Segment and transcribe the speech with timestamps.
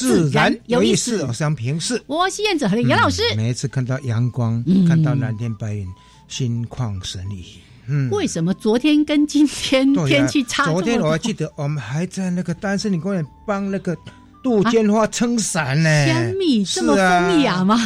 [0.00, 1.22] 自然有意思。
[1.24, 3.22] 我是杨平视，我是燕子和杨老师。
[3.36, 5.86] 每一次看到阳光，看到蓝天白云，
[6.26, 7.44] 心旷神怡。
[7.86, 10.64] 嗯，为什么昨天跟今天天气差？
[10.64, 13.96] 昨天我还记得，我们还在那个丹森林公园帮那个。
[14.42, 16.04] 杜鹃花撑伞呢？
[16.04, 17.76] 甜蜜这么风雅吗？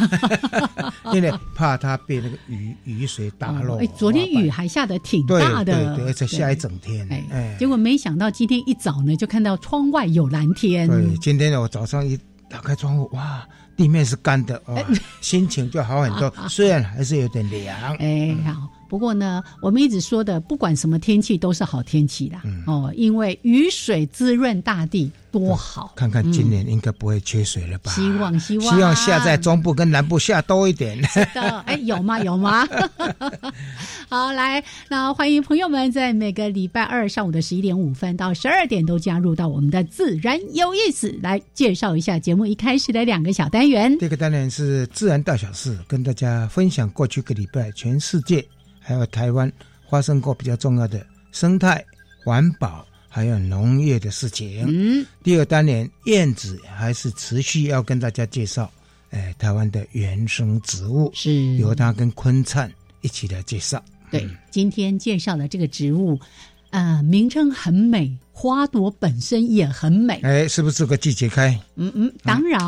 [1.13, 3.79] 因为怕它被那个雨雨水打落。
[3.79, 7.07] 哎，昨天雨还下的挺大的，对，而且下一整天。
[7.31, 10.89] 哎，结果没想到今天一早呢，就看到窗外有蓝天。
[10.89, 14.77] 对，今天呢，我早上一打开窗户，哇，地面是干的，哇，
[15.21, 16.33] 心情就好很多。
[16.49, 17.97] 虽然还是有点凉。
[17.97, 18.69] 哎，好。
[18.89, 25.93] 不过呢，我们一直说的，不管什么天气都是好天气的哦，因为雨水滋润大地，多好！
[25.97, 27.91] 看看今年应该不会缺水了吧？
[27.93, 31.03] 希望希望希望下在中部跟南部下多一点。
[31.05, 32.21] 是的， 哎，有吗？
[32.21, 32.67] 有吗？
[34.09, 43.97] 好，来，那欢迎朋友们在每个礼拜二上午的十一点五分到十二点都加入到我们的自然有意思，来介绍一下节目一开始的两个小单元。
[43.99, 48.45] 这个单元是自然大小事，跟大家分享过去个礼拜全世界。
[48.85, 49.51] 还有台湾
[49.89, 51.85] 发生过比较重要的生态
[52.23, 54.65] 环保，还有农业的事情。
[54.69, 58.71] 嗯，第二单元燕子还是持续要跟大家介绍，
[59.11, 62.71] 哎，台湾的原生植物是由他跟坤灿
[63.01, 63.83] 一起来介绍。
[64.11, 66.21] 对，今天介绍的这个植物。
[66.71, 70.19] 呃，名称很美，花朵本身也很美。
[70.25, 71.57] 哎，是不是这个季节开？
[71.77, 72.61] 嗯嗯，当然，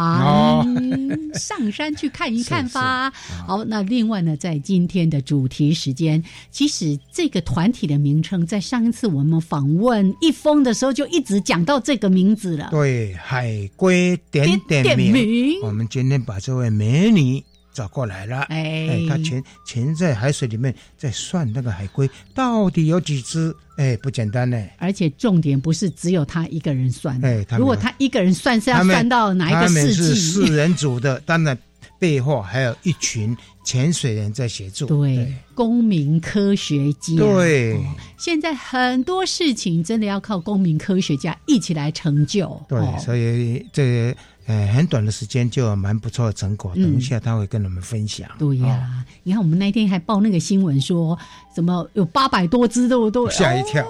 [1.35, 3.11] 上山去看一看吧。
[3.47, 6.23] 好，那另外呢，在今天的主题时间，
[6.53, 12.69] 其实这个团体的名称，在上一次我们访问一峰的时候，就一直讲到这个名字了。
[12.71, 15.61] 对，海龟点点名。
[15.63, 17.43] 我们今天把这位美女。
[17.77, 24.59] 找过来了，哎，他潜潜在海水里面，在算那个海龟到底有几只，哎，不简单呢。
[24.79, 30.15] 而且重点不是只有他一个人算，哎，如果他一个人算是要算到哪一个世纪？
[30.15, 31.57] 四人组的，当然
[31.99, 34.87] 背后还有一群潜水人在协助。
[34.87, 37.15] 对，公民科学家。
[37.19, 37.79] 对，
[38.17, 42.59] 现在很多事情真的要靠公民科学家一起来成就。
[42.71, 44.17] 对，所以这。
[44.47, 46.73] 哎，很短的时间就有蛮不错的成果。
[46.75, 48.29] 等一下他会跟我们分享。
[48.39, 51.19] 对呀，你看我们那天还报那个新闻说，
[51.55, 53.85] 什么有八百多只都都吓一跳。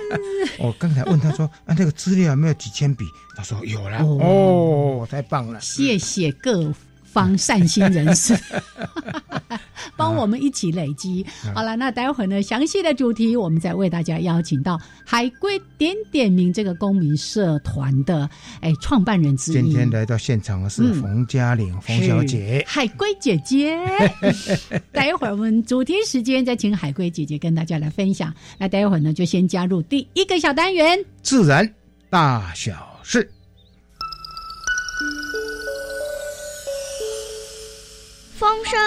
[0.60, 3.04] 我刚才问他说啊，那个资料有没有几千笔？
[3.36, 3.98] 他说有了。
[3.98, 5.60] 哦，太棒了！
[5.60, 6.72] 谢谢各
[7.02, 8.38] 方善心人士。
[9.96, 11.24] 帮我们一起累积
[11.54, 12.42] 好了，那待会儿呢？
[12.42, 18.28] 详细的主题我们再为大家邀请到海龟点点名这个公民社团的
[18.60, 19.54] 哎创办人之一。
[19.54, 23.78] 今天来到现场的是冯嘉玲冯小姐，海龟姐姐。
[24.92, 28.32] 待会儿我们主题时间再请海龟姐姐跟大家来分享。
[28.58, 31.68] 那待会儿呢，就先加入第一个小单元——自然
[32.10, 33.28] 大小事。
[38.36, 38.78] 风声、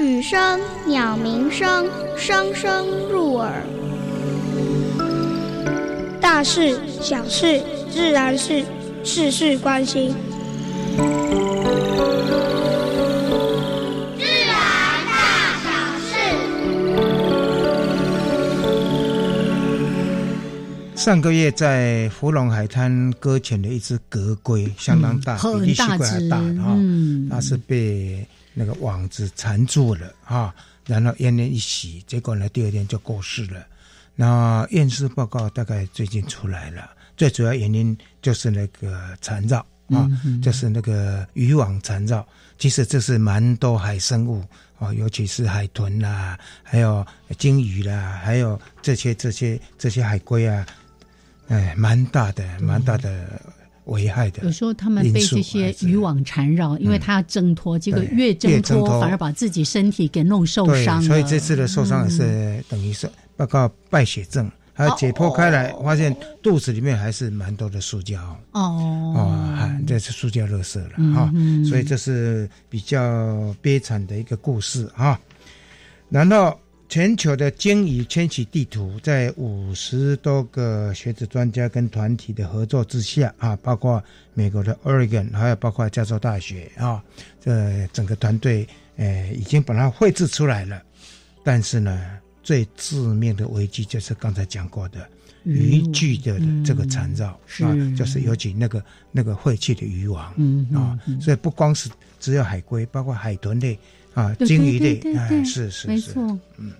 [0.00, 3.52] 雨声、鸟鸣声，声声入耳。
[6.18, 8.64] 大事、小事、自然事，
[9.04, 10.14] 事事关心。
[14.16, 14.56] 自然
[15.06, 15.12] 大
[15.64, 15.70] 小
[16.00, 16.08] 事。
[20.96, 26.74] 上个月在芙蓉海滩搁浅的一只格龟，相当大，比利西龟还大哈，
[27.28, 28.26] 它是被。
[28.54, 30.54] 那个网子缠住了啊，
[30.86, 33.64] 然后奄奄一息，结果呢，第二天就过世了。
[34.16, 40.10] 那验尸报告大概最近出来了，最主要原因就是那个缠绕啊，
[40.42, 42.26] 就是那个渔网缠绕。
[42.58, 44.44] 其实这是蛮多海生物
[44.78, 47.06] 啊，尤其是海豚啦，还有
[47.38, 50.66] 鲸鱼啦，还有这些这些这些海龟啊，
[51.48, 53.40] 哎，蛮大的，蛮大的。
[53.90, 54.42] 危害的。
[54.42, 61.00] 有时候他们被这些渔网缠绕，因为他要挣脱，结果越挣脱反而把自己身体给弄受伤。
[61.00, 64.50] 所以这次的受伤也是等于是报告败血症。
[64.72, 68.18] 还解剖开来，发现肚子里面还是蛮多的塑胶
[68.52, 71.30] 哦哦，这是塑胶垃圾了哈，
[71.68, 75.20] 所以这是比较悲惨的一个故事哈。
[76.08, 76.58] 然后，
[76.90, 84.02] 全球的鲸鱼迁徙地图，在五十多个学者专家跟团体的合作之下啊，包括
[84.34, 87.00] 美国的 Oregon，还有包括加州大学啊，
[87.40, 88.66] 这整个团队
[88.96, 90.82] 呃已经把它绘制出来了，
[91.44, 92.18] 但是呢。
[92.42, 95.06] 最致命的危机就是刚才讲过的
[95.44, 97.28] 渔具的这个缠绕
[97.62, 98.82] 啊，就是尤其那个
[99.12, 103.78] 那个废弃的渔网嗯啊，所以不光是只有海龟，包括海豚类
[104.14, 106.14] 啊、鲸鱼类，哎，是是是，
[106.56, 106.72] 嗯。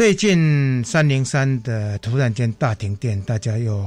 [0.00, 3.86] 最近三零三的突然间大停电，大家又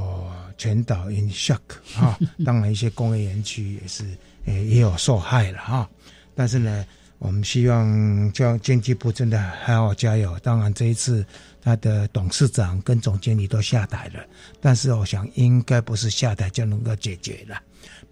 [0.59, 1.57] 全岛 in shock
[1.97, 2.15] 啊，
[2.45, 4.05] 当然一些工业园区也是
[4.45, 5.89] 诶也有受害了哈，
[6.35, 6.85] 但是呢。
[7.17, 10.37] 我们希望叫经济部真的还好加油。
[10.43, 11.25] 当然，这一次
[11.61, 14.19] 他的董事长跟总经理都下台了，
[14.59, 17.57] 但是我想应该不是下台就能够解决了。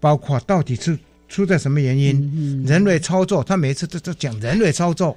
[0.00, 5.14] 包括到底是出在什么原因，人为操作，他每次都都讲人为操作。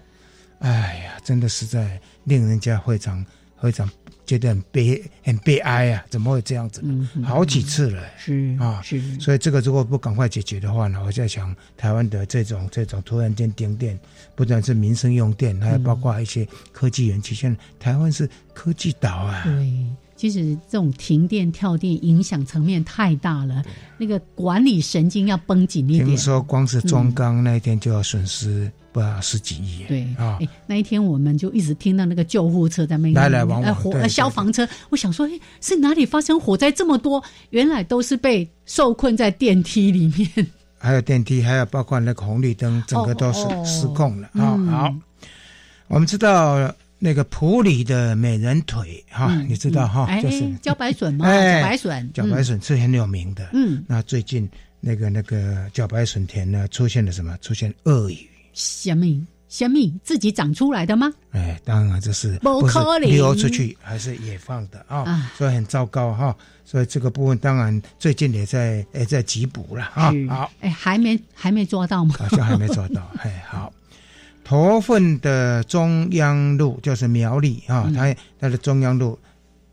[0.60, 3.26] 哎呀，真的实在令人家非常
[3.62, 3.90] 非常。
[4.26, 6.04] 觉得很悲很悲哀啊！
[6.10, 6.84] 怎么会这样子？
[7.24, 9.00] 好几次了，是啊，是。
[9.20, 14.00] 所以这个如果不赶快解决的话呢，我在想，台湾的这种这种突然间停电，
[14.34, 17.36] 不但是民生用电，还有包括一些科技园区。
[17.36, 19.44] 现在台湾是科技岛啊。
[19.44, 19.72] 对，
[20.16, 23.64] 其实这种停电跳电影响层面太大了，
[23.96, 26.06] 那个管理神经要绷紧一点。
[26.08, 28.72] 听说光是中钢那一天就要损失。
[28.96, 34.66] 不十几亿对啊，那一天我们就一直听到那个救护车在那来来往往，火消防车。
[34.90, 37.22] 我想说，哎，是哪里发生火灾这么多？
[37.50, 40.48] 原来都是被受困在电梯里面。
[40.80, 44.56] 还有电梯，还有包括那个红绿灯，整个都是失控了啊！
[44.72, 44.96] 好，
[45.88, 51.28] 我们知道那个普里的美人腿哈，你知道哈，就是茭白笋吗？
[51.28, 53.50] 茭白笋，茭白笋是很有名的。
[53.52, 54.50] 嗯，那最近
[54.80, 57.38] 那个那个茭白笋田呢，出现了什么？
[57.42, 58.30] 出现鳄鱼。
[58.56, 59.24] 虾米？
[59.48, 61.14] 虾米自己长出来的吗？
[61.32, 65.32] 哎，当然这是不是流出去还是野放的啊？
[65.38, 66.36] 所以很糟糕哈。
[66.66, 70.12] 所以这个部分当然最近也在也在缉捕了啊。
[70.28, 72.16] 好，哎，还没还没抓到吗？
[72.18, 73.08] 好像还没抓到。
[73.22, 73.72] 哎，好。
[74.44, 79.18] 头份的中央路就是苗栗啊，它它的中央路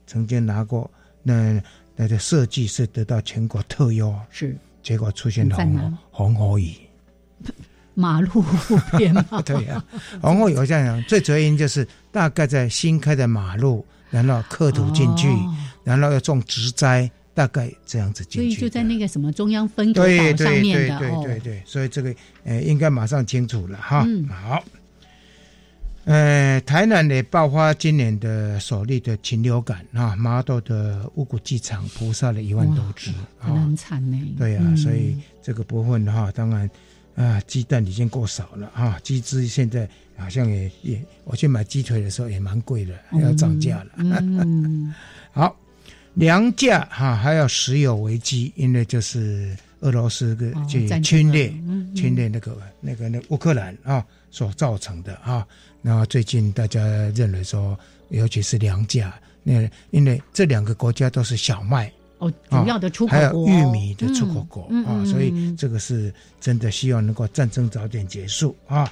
[0.07, 0.89] 曾经拿过
[1.23, 1.61] 那
[1.97, 6.77] 那个设计是得到全国特优，是结果出现了红红火蚁。
[7.95, 8.45] 马路
[8.97, 9.83] 边嘛， 对呀。
[10.23, 15.29] 然后有这样讲，最主要原因就是大概在新开的马路，然后刻土进去，
[15.85, 18.57] 然后要种植栽，大概这样子进去。
[18.57, 21.63] 所以就在那个什么中央分隔岛上面的，对对对对。
[21.67, 24.07] 所以这个呃，应该马上清楚了哈。
[24.31, 24.63] 好。
[26.05, 34.19] 呃，台南也爆发今年的首例的禽流感啊，麻豆的五谷鸡场扑杀了一万多只，很惨呢。
[34.37, 36.69] 对呀，所以这个部分的话，当然。
[37.15, 43.91] 啊，鸡蛋已经够少了啊，鸡汁现在好像也也，我去买鸡腿的时候也蛮贵的，要涨价了。
[43.97, 44.95] 嗯，
[45.33, 45.55] 好，
[46.15, 51.49] 粮价哈，还有石油危机，因为就是俄罗斯的去侵略
[51.95, 55.47] 侵略那个那个那乌克兰啊所造成的啊。
[55.81, 56.81] 那最近大家
[57.15, 57.79] 认为说，
[58.09, 61.93] 尤其是粮价，那因为这两个国家都是小麦。
[62.23, 68.91] 哦，主要的出口还有玉米的出口国啊，所以这个是真的希望能够战争早点结束啊。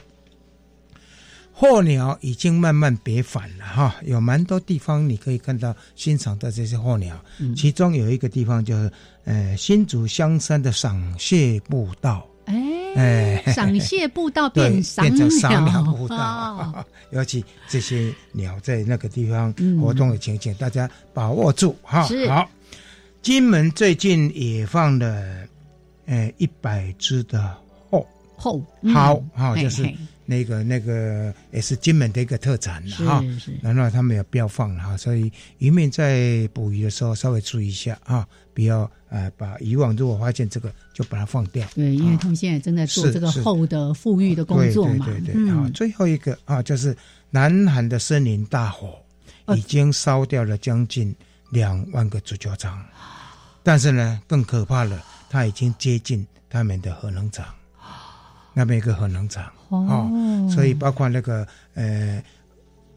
[1.52, 7.22] 候鸟已经慢慢别返了哈，有蛮多地方你可以看到欣赏到这些候鸟，
[7.54, 8.90] 其中有一个地方就是
[9.24, 12.26] 呃新竹香山的赏蟹步道，
[12.96, 22.50] 哎，赏蟹步道 变变成赏鸟步道， 尤其这些鸟在那个地方活动的情景，大家把握住哈，好。
[23.22, 25.46] 金门最近也放了，
[26.06, 27.56] 呃，一百只的
[27.90, 28.06] 后。
[28.34, 29.86] 后好好，就是
[30.24, 33.22] 那个那个也是金门的一个特产了哈。
[33.60, 41.68] 然后他们也不要放了哈，所以渔民在捕鱼的时候稍微注意一下啊，不要呃把以往如果发现这个就把它放掉。
[41.74, 45.04] 对，因为他们现在正在做这个后的富裕的工作嘛。
[45.04, 46.96] 对对对，啊，最后一个啊，就是
[47.28, 48.98] 南韩的森林大火
[49.54, 51.14] 已经烧掉了将近
[51.50, 52.82] 两万个足球场。
[53.62, 57.44] 但是呢，更可怕了，它已经接近他们的核能厂，
[58.54, 60.10] 那边一个核能厂哦，
[60.50, 62.22] 所以包括那个呃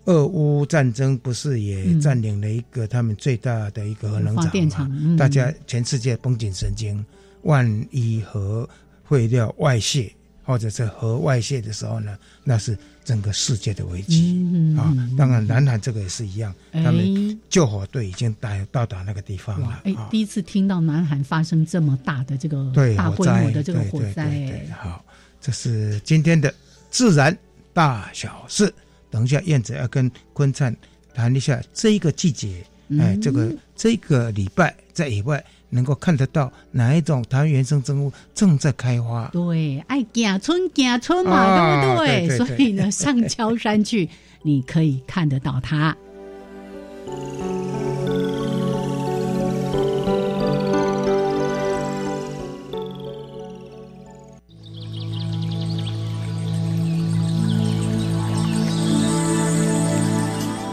[0.06, 4.36] 俄乌战争不是也占领了一个他们最大的一个核能
[4.70, 5.18] 厂嘛？
[5.18, 7.06] 大家全世界绷紧神经，
[7.42, 8.68] 万一核
[9.04, 10.12] 废料外泄
[10.46, 14.94] 或者是核外泄的时候呢，那是整个世界的危机啊！
[15.18, 19.82] 当然，南韩这个也是一样，他们救火队已经到到达那个地方了。
[19.84, 24.30] 哎，第一次听到南韩发生这么大的这个大规模的这个火灾。
[24.30, 25.04] 对好，
[25.42, 26.54] 这是今天的
[26.90, 27.38] 自然
[27.74, 28.74] 大小事。
[29.10, 30.76] 等一下，燕子要跟坤灿
[31.14, 32.66] 谈一下这一个季节，
[33.00, 39.30] 哎，这个这个礼拜在野外能够看得到哪一种台湾原生植物正在开花？
[39.34, 42.38] 对，爱行春行春嘛，对不对？
[42.38, 44.08] 所以呢，上焦山去，
[44.44, 45.96] 你可以看得到它。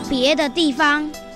[0.08, 1.10] 别的地方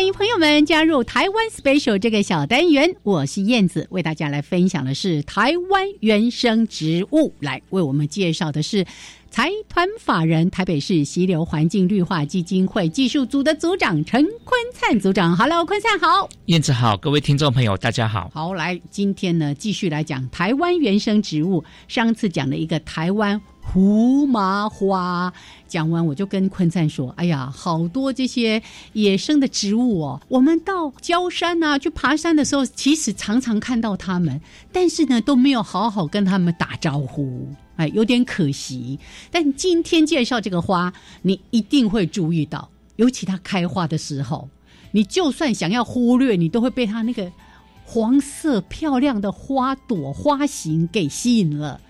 [0.00, 7.34] 欢迎朋友们加入台湾 special 这个小单元，我是燕子，为大家来分享的是台湾原生植物。
[7.40, 8.86] 来为我们介绍的是
[9.30, 15.36] 财团法人台北市溪流环境绿化基金会技术组的组长陈坤灿组长。
[15.36, 18.30] Hello，坤灿好，燕子好，各位听众朋友大家好。
[18.32, 21.62] 好，来今天呢继续来讲台湾原生植物。
[21.88, 23.38] 上次讲了一个台湾。
[23.72, 25.32] 胡麻花
[25.68, 28.60] 讲完，我就跟坤灿说：“哎呀，好多这些
[28.94, 34.40] 野生的植物哦，我们到焦山啊去爬山的时候，其实常常看到它们，
[34.72, 37.46] 但是呢都没有好好跟他们打招呼，
[37.76, 38.98] 哎，有点可惜。
[39.30, 44.48] 但今天介绍这个花，你一定会注意到，尤其它开花的时候，
[44.90, 47.30] 你就算想要忽略，你都会被它那个
[47.84, 51.80] 黄色漂亮的花朵花型给吸引了。”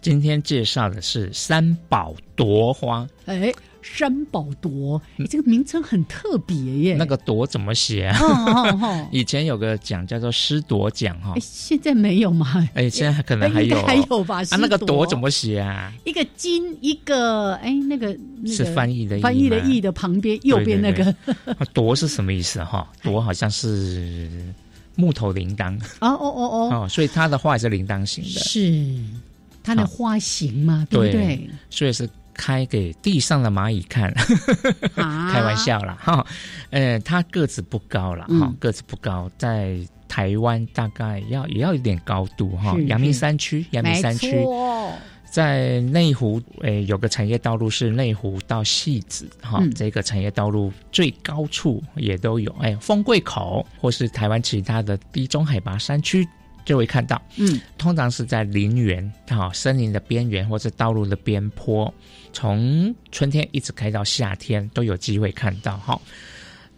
[0.00, 3.06] 今天介绍的是三宝夺花。
[3.26, 3.52] 哎，
[3.82, 6.96] 三宝夺，你这个名称很特别耶。
[6.96, 8.16] 那个夺怎么写啊？
[9.10, 11.34] 以前有个奖叫做诗夺奖哈。
[11.40, 12.68] 现在没有吗？
[12.74, 14.40] 哎，现在可能还有，还有吧？
[14.50, 15.92] 啊，那个夺怎么写啊？
[16.04, 21.14] 一个金，一个哎，那个是翻译的翻译的译的旁边右边那个。
[21.72, 22.88] 夺是什么意思哈？
[23.02, 24.30] 夺好像是
[24.94, 25.76] 木头铃铛。
[26.00, 26.70] 哦哦哦哦。
[26.72, 28.30] 哦，所以它的话也是铃铛型的。
[28.40, 28.94] 是。
[29.68, 31.50] 它的花型嘛，对不对？
[31.68, 34.12] 所以是开给地上的蚂蚁看，
[34.96, 35.98] 开玩笑啦。
[36.00, 36.26] 哈。
[36.70, 39.76] 呃，它个子不高了哈，个子不高，在
[40.08, 42.74] 台湾大概要也要有点高度哈。
[42.86, 44.44] 阳明山区，阳明山区，
[45.30, 52.50] 在内湖诶，有个产业道路是内湖到戏子哈，这个产业道路最高处也都有。
[52.60, 56.26] 哎，丰贵口或是台湾其他的低中海拔山区。
[56.68, 61.92] 就会看到，嗯，通常是在林园，哈，森林的边缘或者道路的边坡，
[62.30, 65.98] 从春天一直开到夏天都有机会看到，哈，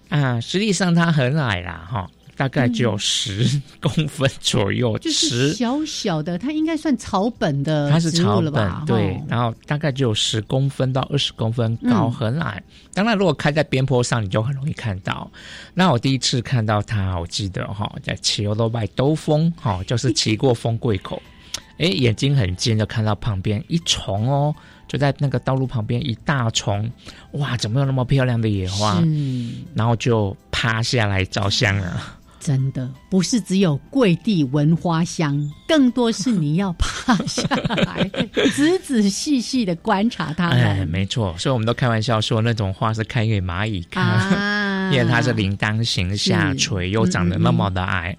[0.09, 2.09] 啊，实际上它很矮啦，哈。
[2.40, 9.23] 大概只有十 公分左右，就是小小的，它应该算草本的，它是草本，对。
[9.28, 12.62] 然后大概只有十公分到二十公分高，很矮。
[12.94, 15.30] 当然，如果开在边坡上，你就很容易看到。
[15.75, 21.20] 那我第一次看到它，我记得哈，在骑欧罗拜兜风，哈，就是骑过风柜口，
[21.76, 24.54] 哎，眼睛很尖，就看到旁边一丛哦，
[24.88, 26.90] 就在那个道路旁边一大丛，
[27.32, 28.99] 哇，怎么有那么漂亮的野花？
[29.04, 32.16] 嗯，然后就趴下来照相了。
[32.40, 37.42] 真的不是只有跪地闻花香，更多是你要趴下
[37.85, 38.11] 来，
[38.56, 40.49] 仔仔细细的观察它。
[40.49, 44.02] 哎，没错，所以我们都开玩笑说，那种花是开给蚂蚁看，
[44.92, 48.16] 因为它是铃铛形下垂，又长得那么的矮。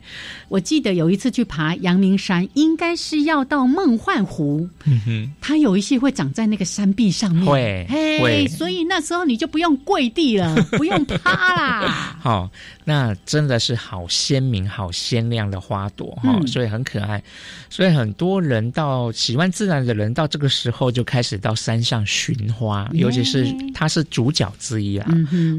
[0.48, 7.88] 我记得有一次去爬阳明山，应该是要到梦幻湖，嗯哼它有一些会长在那个山壁上面，会
[8.20, 12.18] 会，所以那时候你就不用跪地了， 不用趴啦。
[12.20, 12.50] 好，
[12.86, 14.08] 那真的是好。
[14.22, 17.24] 鲜明、好鲜亮的花朵哈，所以很可爱。
[17.70, 25.10] 所以很多人到喜欢自然的人，到这个时候就开始到山上寻花，尤其是它是主角之一啊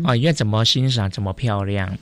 [0.04, 0.14] 啊！
[0.14, 1.96] 因为怎么欣赏，怎么漂亮。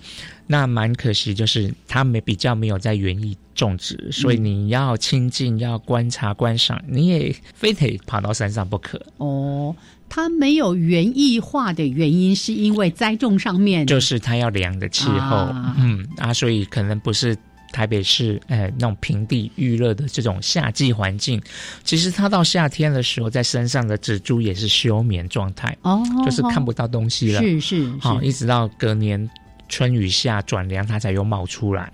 [0.46, 9.74] 那蛮可惜，就是它没比较没有在园艺种植，所以你要亲近、要观察、观赏，你也非得爬到山上不可哦。
[10.08, 15.36] 它没有园艺化的原因，是因为栽种上面就是它要凉的气候，
[15.78, 17.38] 嗯啊，所以可能不是
[17.72, 21.40] 台北市哎那种平地预热的这种夏季环境，
[21.84, 29.28] 其实它到夏天的时候，在身上的植株也是休眠状态哦，就是看不到东西了，是是，好，一直到隔年。
[29.72, 31.88] 春雨下转凉，它才又冒出来，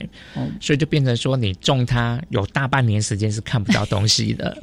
[0.62, 4.56] 所以就变成说，你种它有大半年时间是看不到东西的。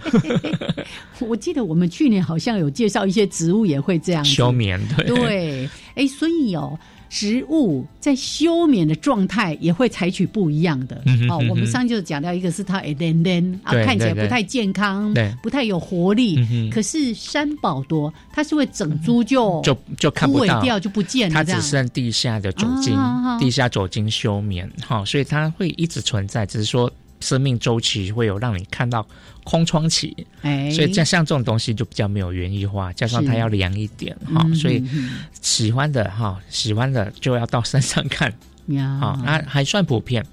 [1.22, 6.75] 我记得我们去年好像有介绍一些植物也会这样休眠，对对，哎，所以哦。
[7.13, 11.38] 植物在休眠的状态也会采取不一样的哦。
[11.48, 16.70] 我们上就讲到一个是它哎连连啊，看起来不太健康，不太有活力。
[16.72, 22.98] 可是山宝多，它是会整株就就就看不到掉就不见了，它只剩地下的酒精，
[23.39, 26.91] 地下酒精休眠哈，所以它会一直存在，只是说。
[27.24, 29.08] 生命周期会有让你看到
[29.46, 34.84] 空窗期，哎，所以像像这种东西就比较没有园艺化，加上它要凉一点哈，所以
[35.42, 38.32] 喜欢的哈，喜欢的就要到山上看，
[39.00, 40.25] 好，那还算普遍，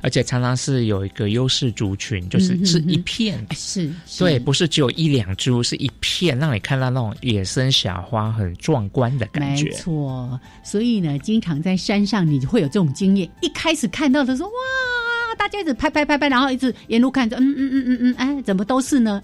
[0.00, 10.40] 而且常常是有一个优势族群，就是是一片，是对，不是只有一两株，是一片，让你看到那种野生小花很壮观的感觉，没错。
[10.64, 14.95] 所以呢，经常在山上你会有这种经验，一开始看到的时候，哇。
[15.36, 19.22] 大家一直拍拍拍拍，然后一直沿路看着，嗯嗯嗯嗯嗯，哎，怎么都是呢？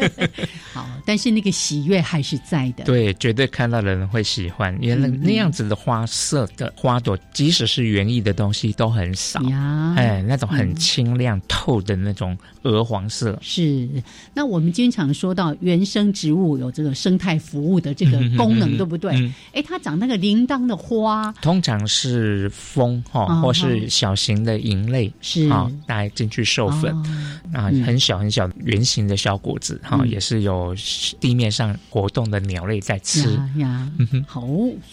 [0.72, 2.84] 好，但是那个喜悦还是在的。
[2.84, 9.40] 对，绝对看到的人会喜欢，因为那那样子的花色的花朵，即使是园艺的东西都很少。
[9.96, 13.38] 哎，那种很清亮透的那种鹅黄色。
[13.40, 13.88] 是。
[14.34, 19.12] 那我们经常说到原生植物有这个生态服务的这个功能，对不对？
[19.52, 25.12] 哎，它长那个铃铛的花，通常是蜂哈，或是小型的蝇类。
[25.20, 25.48] 是。
[25.48, 26.94] 啊，带进去授粉
[27.52, 30.74] 啊，很小很小圆形的小果子哈，也是有
[31.18, 33.90] 地面上活动的鸟类在吃呀。
[34.26, 34.46] 好，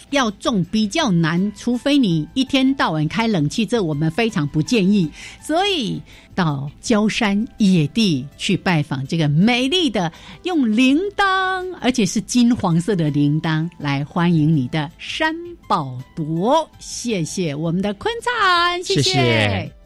[0.09, 5.09] 要种比较难，除非你一天到晚开冷气，这我们非常不建议。
[5.41, 6.01] 所以
[6.37, 10.13] 到焦山野地去拜访这个美丽的
[10.43, 15.35] 用铃铛，而且是金黄色的铃铛来欢迎你的山
[15.67, 16.69] 宝铎。
[16.77, 19.76] 谢谢我们的坤灿，谢谢。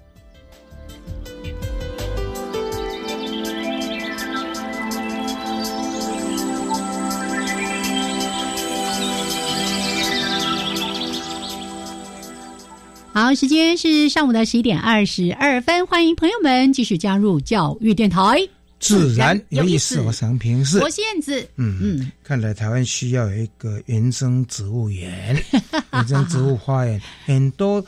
[13.14, 18.20] 好，时间是上午的十一点二十二分，欢迎朋友们继续加入教育电台。
[18.80, 20.80] 自然有意思，我想平视。
[20.80, 25.38] 国线子，嗯嗯，看来台湾需要有一个原生植物园、
[25.92, 27.84] 原生植物花园，很多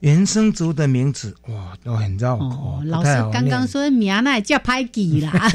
[0.00, 2.82] 原生植物的名字哇都很绕口。
[2.84, 5.48] 老师刚刚说名那叫拍记啦，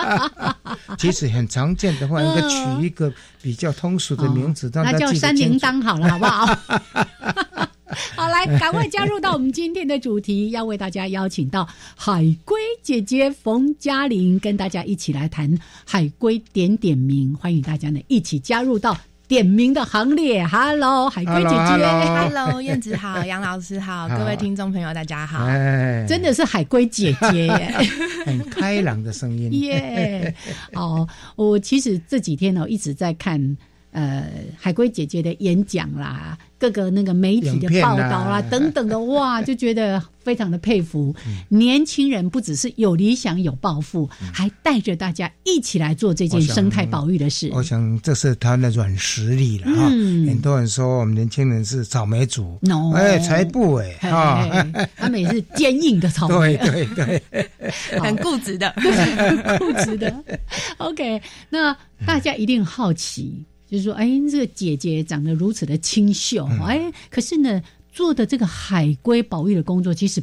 [0.98, 7.66] 其实很常见的话，应该取一个比较通俗的名字，那叫山铃铛好了，好不好？
[8.16, 15.52] 好，来，赶快加入到我们今天的主题，要为大家邀请到海龟姐姐冯嘉玲，跟大家一起来谈
[15.84, 20.46] 海龟点点名，欢迎大家呢一起加入到点名的行列。
[20.46, 25.46] Hello，海龟姐姐， Hello，燕子好，杨老师好，各位听众朋友大家好，
[26.06, 27.78] 真的是海龟姐姐耶，
[28.26, 30.34] 很开朗的声音 耶。
[30.72, 33.56] 哦，我其实这几天呢一直在看。
[33.96, 34.28] 呃，
[34.58, 41.14] 海龟姐姐的演讲啦，各个那个媒体的报道啦，等等的， 哇，就觉得非常的佩服。
[41.48, 47.50] 年轻人不只是有理想、有抱负，还带着大家一起来做这件生态保育的事。
[47.52, 49.90] 我想这是他的软实力了哈。
[49.90, 52.58] 很多人说我们年轻人是草莓族，
[52.94, 57.46] 哎，才不哎啊，他们也是坚硬的草莓， 对对对，
[58.00, 58.74] 很固执的，
[59.58, 60.24] 固执的。
[60.78, 63.44] OK，那大家一定好奇。
[63.74, 67.60] 就是说，哎，这个姐姐长得如此的清秀，哎，可是呢，
[67.92, 70.22] 做的这个海龟保育的工作，其实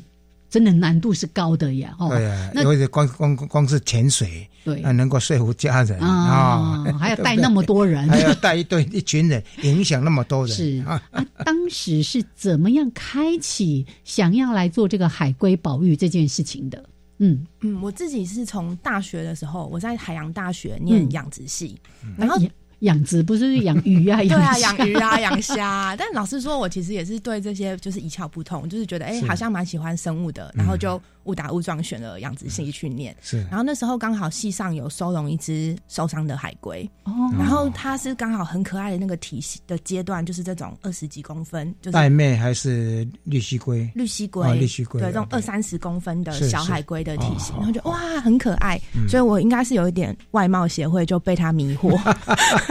[0.49, 1.93] 真的难度是高的呀。
[1.99, 10.55] 对呀，因为光光光是潜水，对，能够说服家人啊，还要 带那么多人，还要带一对一群人，影响那么多人。
[10.55, 11.03] 是啊，
[11.43, 16.81] 当时是怎么样开启想要来做这个海龟保育这件事情的？
[17.17, 21.77] 嗯嗯，我自己是从大学的时候，我在海洋大学念养殖系，
[22.17, 22.41] 然后。
[22.81, 25.95] 养殖不是养鱼啊， 对啊，养鱼啊，养虾。
[25.97, 31.01] 但老实说，我其实也是对这些就是一窍不通，就是觉得哎，好像蛮喜欢生物的，然后就。
[31.25, 33.41] 误打误撞选了养殖系去念，是。
[33.43, 37.13] 然后那时候刚好系上有收容一只受伤的海龟，哦。
[37.38, 43.89] 然后它是刚好很可爱的那个体型的阶段，就是这种二十几公分，就是带妹还是绿蜥龟？
[43.93, 48.79] 绿蜥龟，绿蜥龟，对，这种二三十公分的小海龟的体型，然后就哇，很可爱。
[49.07, 51.97] 所以我应该是有一点外貌协会就被它迷惑，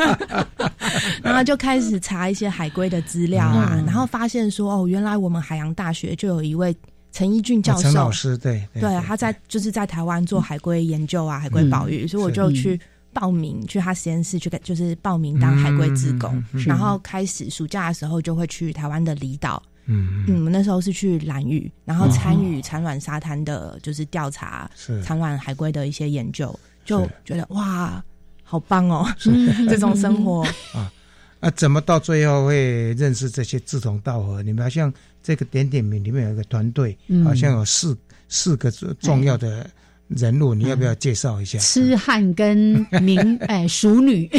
[1.22, 6.74] 然后就开始查一些海龟的资料啊，然后发现说哦，原来我们海洋大学就有一位。
[7.12, 12.80] 陈一俊教授，陈老师对对，他在就是在台湾做海龟研究啊，海龟保育，所以我就去
[13.12, 24.70] 报名去他实验室去，就是报名当海龟职工，然后开始暑假的时候就会去台湾的离岛，嗯嗯，那时候是去蓝屿，然后参与产卵沙滩的，就是调查
[25.04, 28.02] 产卵海龟的一些研究，就觉得哇，
[28.44, 29.04] 好棒哦，
[29.68, 30.44] 这种生活。
[30.72, 30.92] 啊。
[31.40, 34.42] 啊，怎么到最后会认识这些志同道合？
[34.42, 34.92] 你们好像
[35.22, 37.96] 这个点点名里面有一个团队，好像有四
[38.28, 39.68] 四个重要的
[40.08, 41.58] 人物，你要不要介绍一下？
[41.58, 44.28] 痴汉跟名 哎熟女。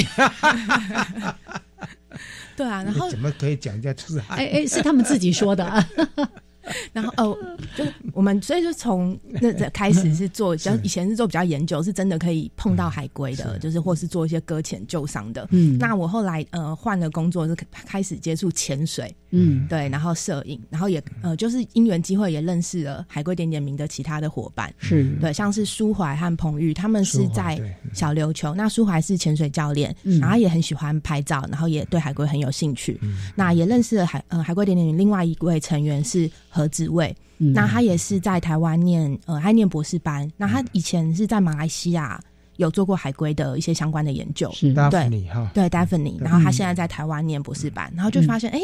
[2.57, 4.37] 对啊，然后怎么可以讲一下痴汉？
[4.37, 5.85] 哎哎，是他们自己说的。
[6.93, 7.37] 然后哦，
[7.75, 15.47] 就我们所以就从那开始是做， 比较以前是做比较研究，是真的可以碰到海龟的，就是或是做一些搁浅救伤的。
[15.51, 25.11] 嗯，那我后来呃换了工作，是开始接触潜水，嗯，对，然后摄影，然后也呃就是因缘机会也认识了海龟点点名的其他的伙伴，是。
[25.19, 27.59] 对，像是舒怀和彭玉，他们是在
[27.93, 28.53] 小琉球。
[28.53, 32.99] 那舒怀是潜水教练，然后也很喜欢拍照，然后也对海龟很有兴趣。
[33.35, 36.29] 那也认识了海呃海龟点点名另外一位成员是。
[36.53, 40.29] 何子卫，那他也是在台湾念呃，他念博士班。
[40.35, 42.21] 那他以前是在马来西亚
[42.57, 44.51] 有做过海龟的一些相关的研究，
[44.89, 45.09] 对。
[45.29, 48.59] 哈，对 d a p h n e 然后他现在在台湾念博士班，然后就发现，哎，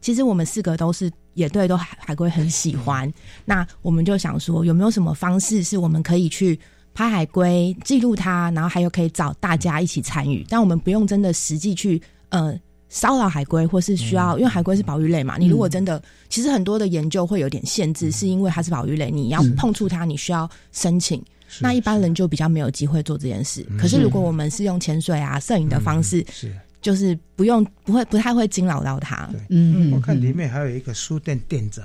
[0.00, 3.12] 其实我们四个都是也对，都海海龟很喜欢。
[3.44, 6.56] 那我们就想说，有没有什么方式是我们可以去
[6.94, 12.56] 拍海龟，记录它，然后还有可以找大家一起参与，但我们不用真的实际去呃。
[12.92, 15.38] 骚扰海龟，或是需要，因为海龟是保育类嘛。
[15.38, 21.20] 你如果真的，其实很多的研究会有点限制，是因为它是保育类，你要碰触它，你需要申请。
[21.58, 23.66] 那一般人就比较没有机会做这件事。
[23.78, 29.26] 可是如果我们是用潜水啊、摄影的方式，是就是不用不会不太会惊扰到它。
[29.48, 31.84] 嗯嗯，我看里面还有一个书店店长，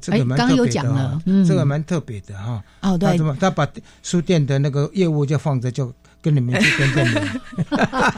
[0.00, 2.64] 这个蛮特别的，这个蛮特别的哈。
[2.82, 3.68] 哦，对，他把
[4.02, 5.92] 书店的那个业务就放着就。
[6.26, 7.14] 跟你们去跟着你，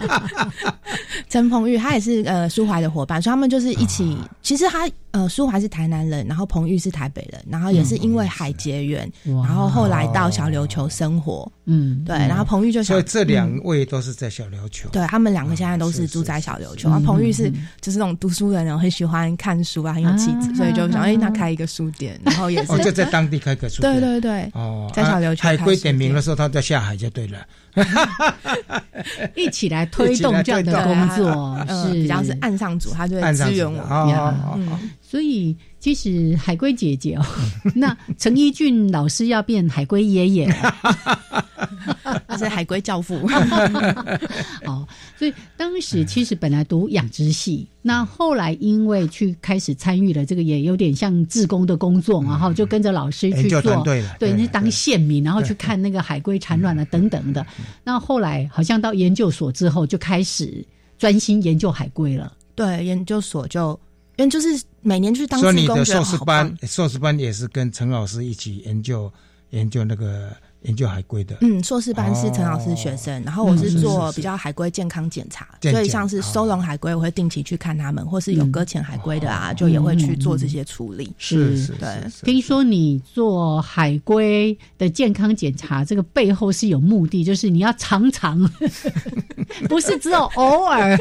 [1.29, 4.17] 陈鹏玉他也是呃舒怀的伙伴，所以他们就是一起。
[4.41, 11.53] 其实他呃舒怀是台南人，然后彭玉是台北人，然后也是因为海结缘，然后后来到小琉球生活。
[11.67, 12.17] 嗯，对。
[12.17, 14.89] 然后彭玉就想所以这两位都是在小琉球。
[14.89, 16.89] 对他们两个现在都是住在小琉球。
[16.89, 24.01] 然后彭玉是就是那种读书人，然后很喜欢看书啊，很有气质，所以就想哎，那开一个书店，然后也是 就在当地开个书店。
[24.01, 27.39] 对对对，哦，在小琉球海龟点名的时候，他在下海就对了。
[29.35, 31.93] 一起来推动这样的工作， 是。
[31.95, 34.59] 比较是岸上组，他就会支援我。
[35.03, 37.25] 所以，其实海龟姐姐哦，
[37.75, 40.49] 那陈一俊老师要变海龟爷爷。
[42.27, 43.15] 他是海龟教父
[44.65, 44.87] 哦，
[45.19, 53.85] 所以当时其实本来读养殖系，那后来因为去开始参与了这个，也有点像志工的工作，然后就跟着老师去做，
[54.19, 57.45] 对，那当县民，然后去看那个海龟产卵了等等的。
[57.85, 60.65] 那后来好像到研究所之后，就开始
[60.99, 62.33] 专心研究海龟了。
[62.55, 63.79] 对，研究所就
[64.19, 69.11] 因为就是每年去当，所以你的硕士班，硕士班也是跟陈老师一起研究
[69.51, 70.31] 研究那个。
[70.63, 81.13] 研究海龟的，嗯，硕士班是陈老师学生，然后我是做比较海龟健康检查，所以像是收容海龟，我会定期去看他们，或是有搁浅海龟的啊，就也会去做这些处理。
[81.19, 81.89] 是是，对。
[82.23, 86.69] 听说你做海龟的健康检查，这个背后是。
[86.69, 87.49] 有目的，就是。
[87.49, 88.39] 你要常常，
[89.71, 89.99] 不是。
[90.01, 90.99] 只有偶尔，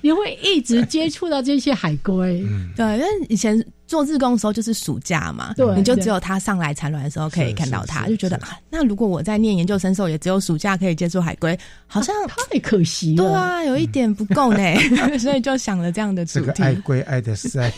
[0.00, 2.44] 你会一直接触到这些海龟。
[2.74, 3.64] 对，因为以前。
[3.92, 12.14] 做日工的时候就是暑假嘛，对，你就只有他上来产卵的时候可以看到他，就觉得啊，那如果我在念研究生时候也只有暑假可以接触海龟，好像
[12.50, 13.22] 太可惜了。
[13.22, 14.58] 对啊，有一点不够呢，
[15.20, 16.62] 所以就想了这样的主题。
[16.62, 17.70] 爱龟爱的是爱。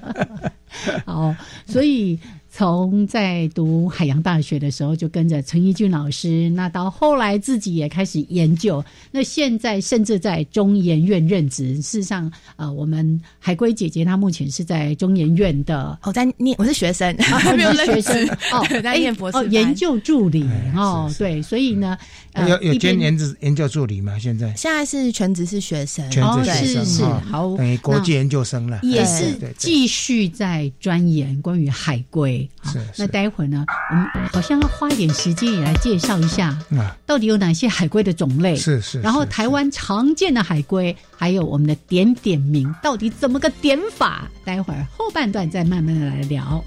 [1.04, 1.36] 好，
[1.66, 2.18] 所以。
[2.58, 11.76] 从在读海洋大学的时候，就跟着陈一俊老师，那到后来自己也开始研究，那现在甚至在中研院任职。
[11.76, 17.16] 事实上，呃，我们海龟姐姐她目前是在中研院的，我在念，我是学生，
[17.56, 20.44] 没有学生哦，在念博士研究助理。
[20.74, 21.96] 哦， 对，所以呢，
[22.34, 24.18] 有有兼研职研究助理吗？
[24.18, 24.52] 现在？
[24.56, 32.47] 现在是全职是学生，全职学生，好，等于国际研究生了，也是继续在钻研关于海龟。
[32.64, 36.58] 是，那待会儿呢，我们好像要花一点时间也来介绍一下，
[37.06, 38.56] 到底有哪些海龟的种类？
[38.56, 39.00] 是是。
[39.00, 44.28] 然后台湾常见的海龟，还有我们的点点名，到底怎么个点法？
[44.44, 46.62] 待会儿后半段再慢慢的来聊。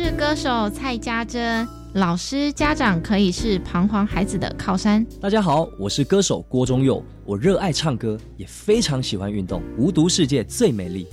[0.00, 1.66] 是歌手蔡家珍。
[1.94, 5.04] 老师、家长可以是彷徨孩子的靠山。
[5.20, 7.02] 大家好，我是歌手郭忠佑。
[7.24, 9.60] 我热爱唱歌，也非常喜欢运动。
[9.76, 11.08] 无毒世界最美丽。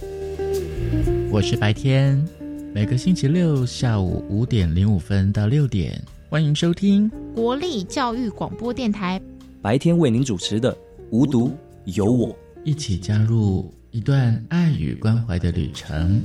[1.32, 2.24] 我是白天，
[2.76, 9.20] 每个星期六下午五点零五分到六点，欢迎收听国立教育广播电台。
[9.64, 10.72] 白天为您主持的
[11.10, 12.30] 《无毒有我》，
[12.64, 16.22] 一起加入一段爱与关怀的旅程。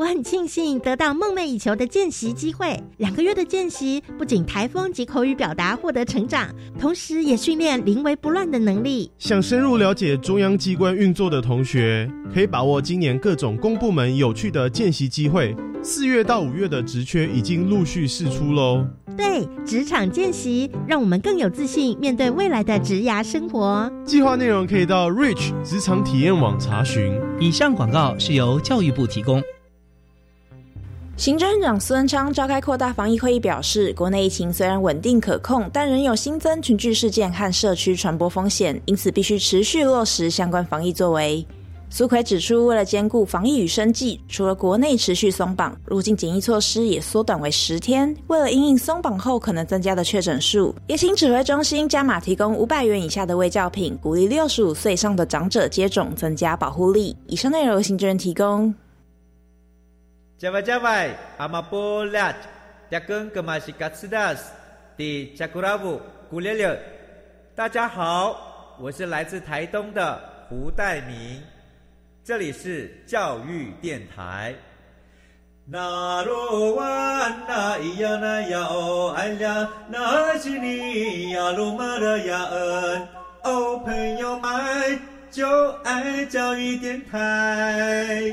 [0.00, 9.12] 我很庆幸得到梦寐以求的见习机会，两个月的见习不仅台风及口语表达获得成长，同时也训练临危不乱的能力。
[9.18, 15.54] 想深入了解中央机关运作的同学，可以把握今年各种公部门有趣的见习机会。
[15.82, 18.86] 四月到五月的职缺已经陆续释出喽。
[19.18, 23.92] 对，职场见习让我们更有自信面对未来的职涯生活。
[24.06, 27.20] 计划内容可以到 Rich 职场体验网查询。
[27.38, 29.42] 以上广告是由教育部提供。
[31.20, 41.46] 行政院长苏文昌召开扩大防疫会议，表示，国内疫情虽然稳定可控，但仍有新增群聚事件和社区传播风险，因此必须持续落实相关防疫作为。
[41.90, 48.16] 苏奎指出，为了兼顾防疫与生计，除了国内持续松绑，入境检疫措施也缩短为十天。
[48.28, 57.14] 为了因应松绑后可能增加的确诊数，也请指挥中心加码提供五百元以下的卫教品，鼓励六十五岁以上的长者接种，增加保护力。
[57.26, 58.74] 以上内容由行政院提供。
[60.40, 62.34] 加外加外，阿玛波拉，
[62.90, 64.50] 扎根格玛西卡斯达斯，
[64.96, 66.00] 的加古拉布
[66.30, 66.80] 古列列。
[67.54, 71.42] 大家好，我是来自台东的胡代明，
[72.24, 74.54] 这里是教育电台。
[75.66, 83.08] 那罗哇那咿呀那呀哦哎呀，那是你呀鲁玛的呀恩
[83.42, 84.98] 哦，朋友们
[85.30, 88.32] 就爱教育电台。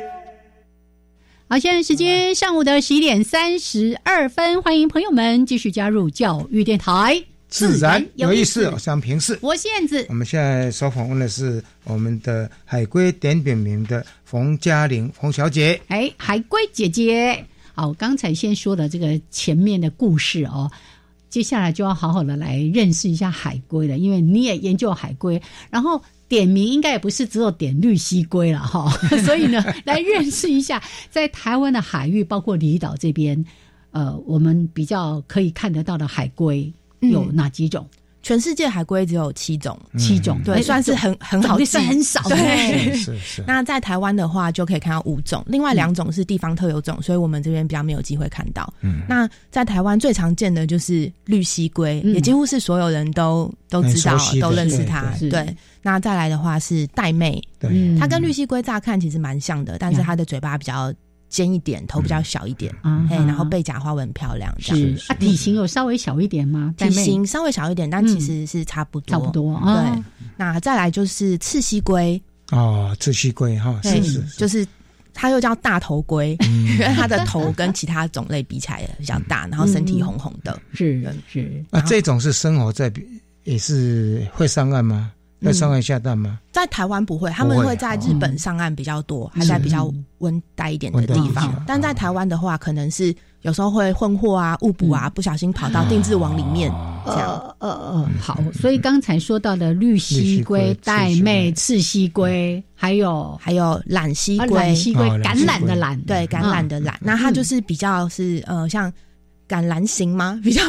[1.50, 8.70] 好，现在时间上午的十一点三十二分，欢迎朋友们继续加入教育电台，自然有意思。
[8.72, 10.06] 我想平视，我燕子。
[10.10, 15.80] 我们现在所访问的是我们的海龟点点名的冯嘉玲冯小姐。
[15.88, 17.42] 哎，海龟姐姐，
[17.74, 20.70] 好，刚才先说的这个前面的故事哦，
[21.30, 26.04] 接下来就要好好的来认识一下海龟了，因为你也研究海龟，然后。
[26.28, 28.90] 点名应该也不是只有点绿西龟了哈，
[29.26, 33.46] 所以呢，来认识一下在台湾的海域，包括离岛这边，
[33.92, 37.88] 呃，我们比较可以看得到的海龟有哪几种？
[38.28, 42.22] 全世界海龟只有七种，七种对，算是很很好，算很少。
[42.28, 43.42] 对，是是。
[43.48, 48.74] 那在台湾的话，就可以看到五种，另外两种是地方特有种，所以我们这边比较没有机会看到。
[48.82, 55.06] 嗯，那在台湾最常见的就是绿蜥龟，也几乎是所有人都都知道、都认识它。
[55.30, 60.94] 对，那再来的话是玳瑁，对，它跟绿蜥龟乍看其实蛮像的，但是它的嘴巴比较。
[61.30, 62.74] 尖一点，头比较小一点，
[63.10, 66.74] 嘿，然后背甲花纹漂亮，这样啊，体型有稍微小一点吗？
[66.78, 69.60] 体型稍微小一点，但其实是差不多，差不多。
[69.66, 70.04] 对，
[70.38, 72.22] 那再来就是赤蜥龟。
[72.52, 74.66] 哦，赤蜥龟哈，是是，就是
[75.14, 81.64] 它又叫大头龟， 因为它的头跟其他种类比起来比较大，然后身体红红的，是是。
[81.72, 82.92] 啊，这种是生活在
[83.44, 85.12] 也是会上岸吗？
[85.42, 86.40] 在上岸下蛋吗？
[86.52, 91.64] 在台湾不会，他们会在日本上岸比较多，还在比较温带一点的地方。
[91.68, 96.72] 但在台湾的话，可能是有时候会混货啊、误捕啊，不小心跑到定制网里面
[97.06, 97.56] 这样。
[97.60, 98.40] 呃呃，好。
[98.54, 106.96] 所以刚才说到的绿蜥龟、玳瑁、赤蜥龟，还有还有懒蜥龟、蓝蜥龟，橄榄的榄，对，橄榄的榄。
[107.00, 108.92] 那它就是比较是呃像。
[109.48, 110.40] 橄榄型吗？
[110.44, 110.62] 比较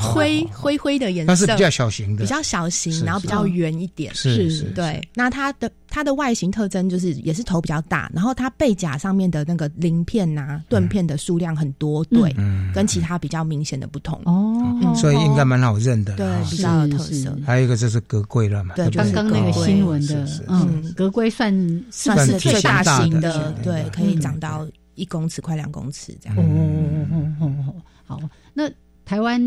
[0.00, 4.14] 灰灰灰的颜色，它是比较小型的，比较小型，然后比较圆一点。
[4.14, 5.00] 是是，对。
[5.14, 12.34] 那它的它的外形特征就是也是头比较大，然后它背甲上面的那个鳞片呐、盾片的数量很多，对，
[12.74, 14.20] 跟其他比较明显的不同。
[14.24, 16.14] 哦，所以应该蛮好认的。
[16.16, 17.36] 对，比较有特色。
[17.44, 21.52] 还有一个就是格龟了嘛，对，刚刚那个新闻的，嗯，格龟算
[21.90, 26.36] 算是最大型的，对，可以长到一公尺快两公尺这样。
[26.36, 27.63] 哦哦哦哦哦。
[28.04, 28.20] 好，
[28.52, 28.70] 那
[29.04, 29.38] 台湾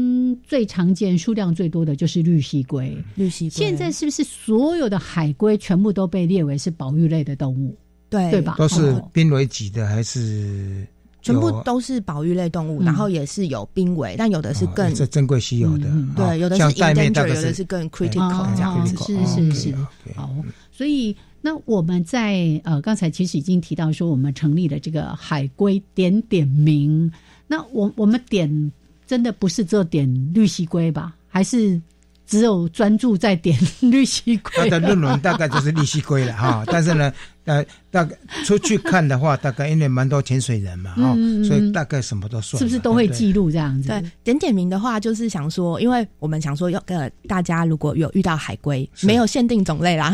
[0.43, 2.95] 最常见、数量最多的就是绿蜥龟。
[3.15, 7.75] 绿蜥龟现在是不是所有的海龟全部都被列为是保育类的动物？
[8.09, 8.55] 对，对吧？
[8.57, 10.85] 都是濒危级的，还是
[11.23, 12.83] 全部都是保育类动物？
[12.83, 15.91] 然后也是有濒危，但有的是更这珍贵稀有的。
[16.15, 18.95] 对，有的是 endangered，有的是更 critical 这样子。
[19.03, 19.75] 是是是。
[20.15, 20.33] 好，
[20.71, 27.11] 所以那我们在呃刚才其实已经提到说，我们成立了这个海龟点点名。
[27.47, 28.71] 那我我们点
[29.05, 31.15] 真的不是只有点绿蜥龟吧？
[31.27, 31.81] 还是
[32.25, 34.51] 只有专注在点绿蜥龟。
[34.57, 37.13] 他的论文大概就是绿蜥龟了哈， 但是呢，
[37.45, 42.60] 呃，大概出去看的话，大概因为蛮多潜水人嘛哈，所以大概什么都算。
[42.60, 43.88] 是不是都会记录这样子？
[43.88, 50.07] 对，点点名的话，就是想说，因为我们想说，要个大家如果有遇到海龟，没有限定种类啦。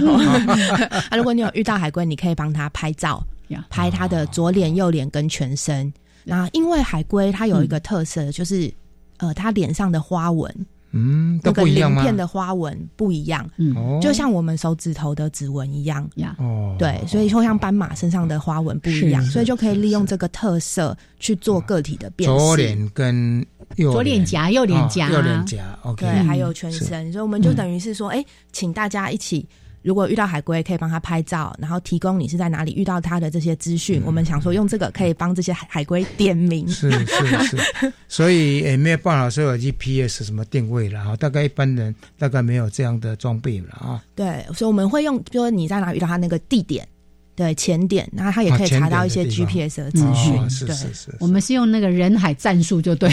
[1.10, 3.26] 啊，如果你有遇到海龟，你可以帮他拍照，
[3.72, 5.92] 拍他的左脸、右脸跟全身。
[6.24, 8.74] 那因为海龟它有一个特色，就是
[9.18, 10.54] 呃，它脸上的花纹。
[10.96, 16.08] 嗯，那个鳞片的花纹不一样，嗯，就像我们手指头的指纹一样，
[16.38, 22.38] 哦，对，所以就像斑马身上的花纹不一样，所以就可以利用这个特色去做个体的辨识。
[22.38, 23.44] 左脸跟
[23.76, 29.44] 左脸颊、右脸颊、右脸颊，OK，对，还有全身，所以我们就等于是说，哎，请大家一起。
[29.84, 34.02] 如果遇到海龟，可以帮他拍照，然后提供你是在哪里遇到他的这些资讯。
[34.06, 36.68] 我们想说用这个可以帮这些海海龟点名。
[36.68, 37.58] 是是是，
[38.08, 41.16] 所以也没有办法说有 GPS 什么定位了啊。
[41.16, 44.04] 大概一般人大概没有这样的装备了啊。
[44.16, 46.88] 对，所以我们会用，就说你在哪遇到他那个地点。
[47.36, 50.50] 对前点，然后他也可以查到一些 GPS 的资讯。
[50.50, 53.10] 是是是，我们是用那个人海战术就对。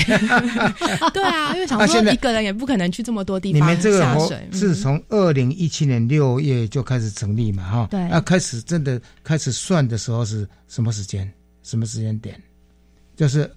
[1.15, 4.49] 对啊，因为想说一个人也不可能去这么多地方下水。
[4.53, 7.63] 是从二零一七年六月就开始成立嘛？
[7.63, 8.01] 哈，对。
[8.09, 11.31] 那开始真的开始算的时候是什么时间？
[11.63, 12.41] 什么时间点？
[13.17, 13.51] 就是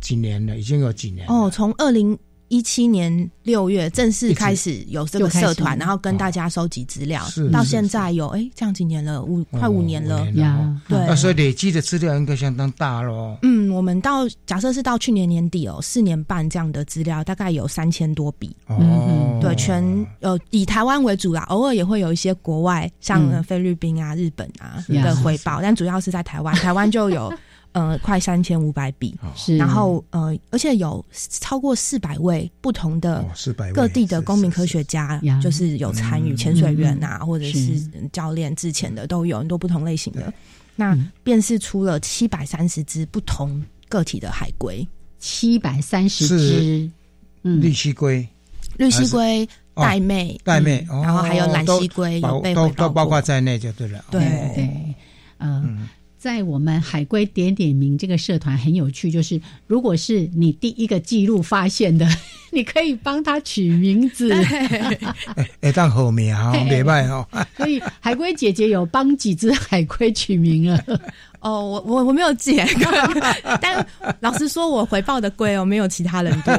[0.00, 0.56] 几年了？
[0.56, 1.26] 已经有几年？
[1.28, 2.18] 哦，从二零。
[2.52, 10.78] 一七年六月正式开始有这个社团，然后跟大家收集资料，到现在有哎这样几年了，五快五年了呀。
[10.86, 13.38] 对，所以累积的资料应该相当大喽。
[13.40, 18.54] 嗯，我们到假设是到去年年底哦，四年半这样的资料大概有三千多笔。
[18.66, 19.82] 哦，对，全
[20.20, 27.32] 呃以台湾为主啦，偶尔也会有一些国外像菲律宾啊、日本啊的回报，但主要是在台湾，台湾就有。
[27.72, 31.02] 呃，快三千五百笔，是，然后呃，而且有
[31.40, 33.24] 超过四百位不同的
[33.74, 37.80] 各地的公民科学家，就是有参与潜水员啊，或者是
[38.12, 40.30] 教练之前的都有很多不同类型的。
[40.76, 44.86] 那便是出了七百三十只不同个体的海龟，
[45.18, 46.90] 七百三十只，
[47.42, 48.28] 嗯，绿蜥龟、
[48.76, 54.04] 绿蜥龟、带妹、带妹，然后还有蓝蜥龟，有被都都包括在内就对了。
[54.10, 54.20] 对。
[54.54, 54.94] 对，
[55.38, 55.88] 嗯。
[56.22, 62.06] 在我们海龟点点名这个社团很有趣，就是如果是你第一个记录发现的，
[62.52, 64.32] 你可以帮他取名字，
[65.60, 67.26] 哎，当后面哈， 别卖哦。
[67.56, 70.80] 所以海龟姐姐有帮几只海龟取名了。
[71.40, 72.56] 哦，我我我没有记，
[73.60, 73.84] 但
[74.20, 76.54] 老实说，我回报的龟哦，没有其他人多。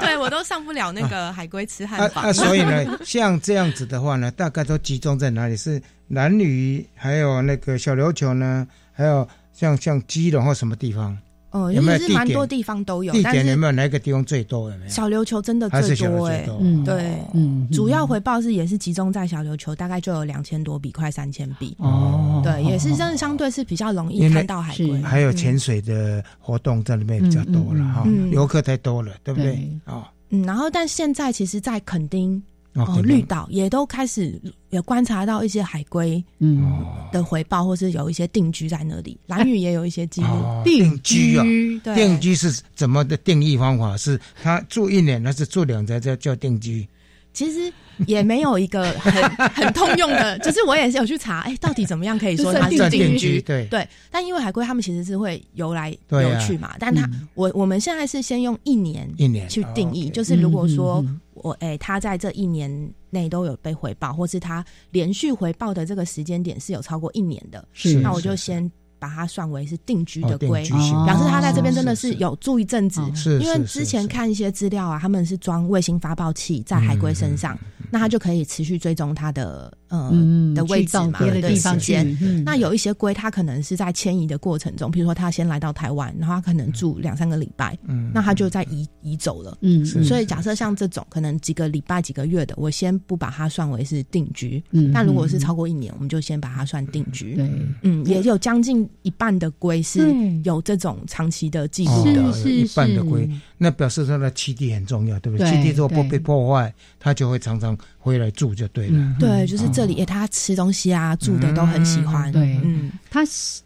[0.00, 2.22] 对我都上不了那个海龟吃汉堡。
[2.22, 5.56] 啊，所以呢，像这样子的话呢，大概都集中在哪里？
[5.56, 8.66] 是男女，还有那个小琉球呢？
[8.92, 11.16] 还有像像基隆或什么地方？
[11.50, 13.12] 哦，有没有蛮多地方都有？
[13.12, 14.70] 地点有没有哪个地方最多？
[14.70, 14.90] 有没有？
[14.90, 16.46] 小琉球真的最多哎，
[16.84, 21.74] 对，嗯，主要回报是也是集中在小琉球，大概就有两千多笔，快三千笔。
[21.78, 29.70] 哦，对，也是真的相对是比较容易看到海龟，还有潜水的活动在里面比较多了哈，游客太多了，对不对？
[29.86, 32.42] 啊，嗯，然后但现在其实，在垦丁。
[32.76, 39.18] 哦，绿岛也都开始有观察到一些海龟嗯的回报，或是有一些定居在那里。
[39.26, 40.28] 蓝屿也有一些记录
[40.64, 41.44] 定居啊，
[41.82, 43.96] 对，定居是怎么的定义方法？
[43.96, 46.00] 是他住一年，还是住两年？
[46.00, 46.86] 叫叫定居？
[47.32, 47.70] 其实
[48.06, 49.12] 也没有一个很
[49.52, 53.42] 很通用的，就是我也是有去查，哎，到底怎么样可以说它是定居？
[53.42, 53.86] 对对。
[54.10, 61.04] 但因为海龟他们其实是会游来游去嘛，但他我我们现在是先用一年一年去定义，就是如果说
[61.46, 68.70] 我哎他在这一年内都有被回报，或是他连续回报的这个时间点是有超过一年的，是那我就先。
[68.98, 73.00] 把它算为是定居的龟，表示他在这边真的是有住一阵子。
[73.40, 77.58] 因为之前看一些资料啊，他们是装卫星发报器在海龟身上，
[77.90, 80.10] 那它就可以持续追踪它的呃
[80.54, 82.16] 的位置嘛，别的地方间。
[82.44, 87.76] 那有一些龟，它可能是在迁移的过程中，比如说它先来到台湾，然后它可能住两三个礼拜，
[88.14, 89.58] 那它就在移移走了。
[89.60, 94.62] 嗯，所以假设像这种可能几个礼拜、几个月的，我先不把它算为是定居。
[94.70, 97.34] 嗯，但如果是超过一年，我们就先把它算定居。
[97.34, 97.50] 对，
[97.82, 98.85] 嗯，也有将近。
[99.02, 100.14] 一半的龟是
[100.44, 103.28] 有这种长期的记录的，一半的龟，
[103.58, 105.46] 那表示它的栖地很重要，对不对？
[105.46, 109.16] 栖地如果不被破坏，它就会常常回来住，就对了。
[109.18, 112.30] 对，就是这里，它吃东西啊，住的都很喜欢。
[112.32, 113.22] 对，嗯，它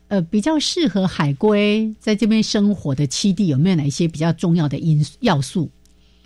[0.09, 5.71] 呃比较适合海龟在这边生活的栖地，有没有哪一些比较重要的因要素？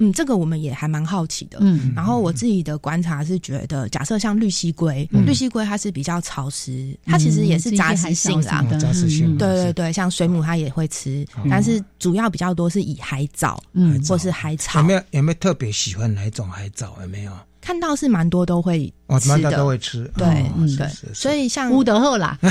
[0.09, 1.59] 嗯，这个我们也还蛮好奇的。
[1.61, 9.37] 嗯，然后我自己的观察是觉得，假设像绿蜥龟，绿蜥龟它是比较潮湿，它其实也是杂食性啦，杂食性。
[9.39, 14.81] 对对对，像水母它也会吃，但是主要比较多是以海藻，嗯，或是海草。
[14.81, 16.97] 有没有有没有特别喜欢哪一种海藻？
[17.01, 17.33] 有没有？
[17.65, 20.05] 看到是蛮多都会吃的，都会吃。
[20.19, 20.27] 对，
[20.77, 22.39] 对，所以像乌德赫啦，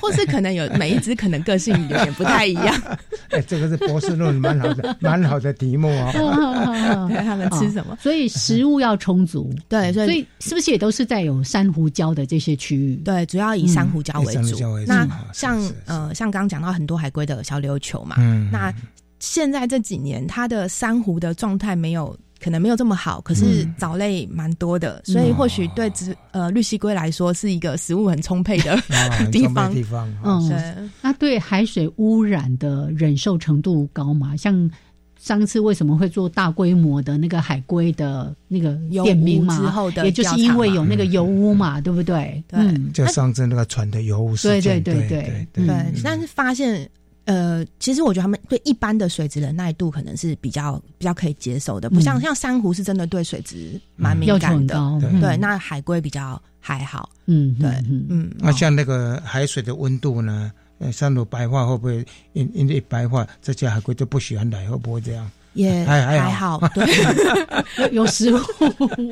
[0.00, 2.74] 或是可能有每一只可能个性有点不太一样。
[3.30, 6.10] 哎，这个是博士论文蛮好的，蛮好的题目 啊。
[6.10, 7.96] 他们吃什么？
[8.02, 9.48] 所以食物要充足。
[9.68, 12.96] 对，所以是不是也都是在有珊瑚礁的这些区域？
[13.04, 14.58] 对，主要以珊瑚礁为主。
[14.84, 18.16] 那像呃，像刚刚讲到很多海龟的小琉球嘛，
[18.50, 18.74] 那。
[19.20, 28.74] 现在这几年，它的珊瑚的状态没有可能没有这么好，可是藻类蛮多的，所以或许对植呃绿蜥龟来说是一个食物很充沛的
[29.30, 29.72] 地方。
[29.74, 34.34] 地方，嗯，那对海水污染的忍受程度高吗？
[34.34, 34.70] 像
[35.18, 39.54] 上次为什么会做大规模的那个海龟的那个点名嘛？
[39.58, 42.42] 之后的，也就是因为有那个油污嘛，对不对？
[42.48, 42.58] 对，
[42.94, 44.82] 就上次那个船的油污事件。
[44.82, 46.88] 对对对对对，但是发现。
[47.30, 54.76] 呃，其实我觉得他们对一般的水质忍耐度可能是比较比较可以接受的，不像像珊瑚是真的对水质蛮敏感的。
[55.20, 57.08] 对，那海龟比较还好。
[57.26, 57.70] 嗯，对，
[58.08, 58.32] 嗯。
[58.40, 60.50] 那像那个海水的温度呢？
[60.80, 64.68] 呃珊瑚白化会不会因因为白化，这些海龟就不喜欢来？
[64.68, 65.30] 会不会这样？
[65.52, 66.58] 也还还好。
[66.74, 68.40] 对，有食物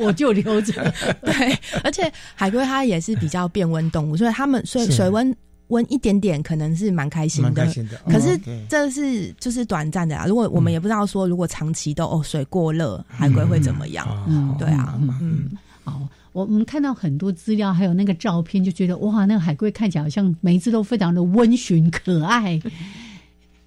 [0.01, 0.73] 我就留着。
[1.23, 5.33] 对，而且海龟它也是比较变温动物，所以它们水水温。
[5.69, 7.67] 温一点点可能是蛮开心的，
[8.07, 8.39] 可是
[8.69, 10.27] 这是就是短暂的啊。
[10.27, 14.07] 如果我们也不知道说，如果长期都哦水过热，海龟会怎么样？
[14.27, 15.51] 嗯，对啊，嗯，
[15.85, 16.01] 好，
[16.33, 22.61] 我们看到很多资料，还有那个照片，就觉得哇，那个海龟看起来好像每一只都非常的温驯可爱。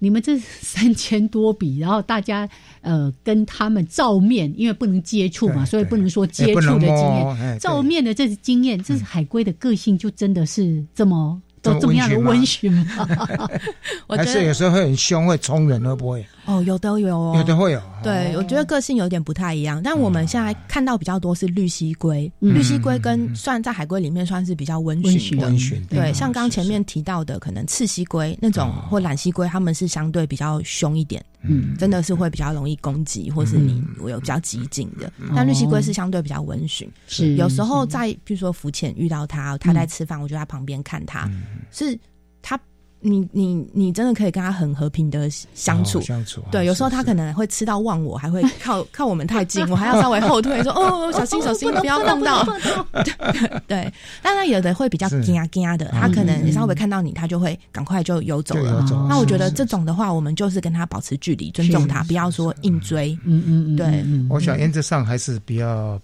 [0.00, 2.48] 你们这三千多笔，然后大家
[2.80, 11.40] 呃跟他们照面，因为不能接触嘛，所以不能说接触的经验，照面的这经验，这是海龟的个性就真的是这么。
[11.62, 13.08] 都这么样的温驯吗？
[14.10, 16.26] 还是有时候会很凶，会冲人，会不会？
[16.44, 17.80] 哦，有的有哦，有的会有。
[18.02, 19.80] 对，我觉得个性有点不太一样。
[19.82, 25.46] 但我们现在看到比较多是绿蜥龟，绿蜥龟跟算在海龟里面算是比较温驯的。
[25.46, 31.24] 温驯对，像刚前面提到的，可能赤蜥龟那种或蓝蜥龟，他们是相对比较凶一点。
[31.44, 35.12] 嗯，真的是会比较容易攻击，或是你我有比较激进的。
[35.34, 36.90] 但绿蜥龟是相对比较温驯。
[37.06, 41.30] 是，有时候在比如说浮潜遇到它，它在吃饭，我就在旁边看它，
[41.70, 42.02] 是它。
[43.02, 52.46] 你你你真的可以跟他很和平的相处，相处对，有时候他可能会吃到忘我，还会靠 靠我们太近，我还要稍微后退，说 哦小心小心，不要碰到。
[53.66, 53.92] 对，
[54.22, 58.84] 但他有的会比较惊啊惊啊的，他可能稍微看到你，他就会赶快就游走了。
[59.08, 63.18] 那我觉得这种的话，我们就是跟他保持距离，尊重他，不要说硬追。
[63.24, 66.00] 嗯嗯嗯，对，我想原则上还是比较。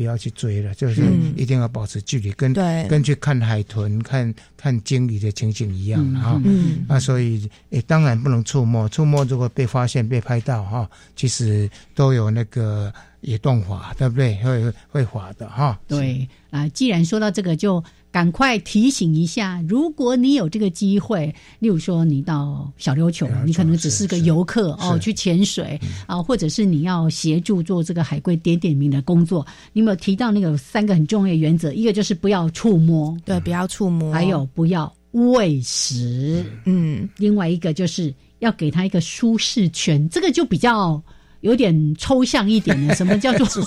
[0.00, 1.02] 不要去追了，就是
[1.36, 2.54] 一定要保持距离，跟
[2.88, 6.40] 跟去看海豚、看看鲸鱼的情形一样哈。
[6.88, 12.90] 那所以诶，当然不能触摸，触摸如果被发现、被拍到哈，其实都有那个
[13.20, 14.42] 也动法，对不对？
[14.42, 15.78] 会会滑的哈。
[15.86, 17.84] 对啊，既然说到这个，就。
[18.12, 31.72] 赶快提醒一下，如果你有这个机会，例如说你到小琉球，你可能只是个游客哦，去潜水啊，或者是你要协助做这个海龟点点名的工作，你有没有提到那个三个很重要的原则？
[31.72, 41.00] 一个就是不要触摸，对，不要触摸；还有不要喂食，嗯，另外一个就是要给他一个舒适圈，这个就比较。
[41.40, 43.46] 有点抽象一点的，什么叫做？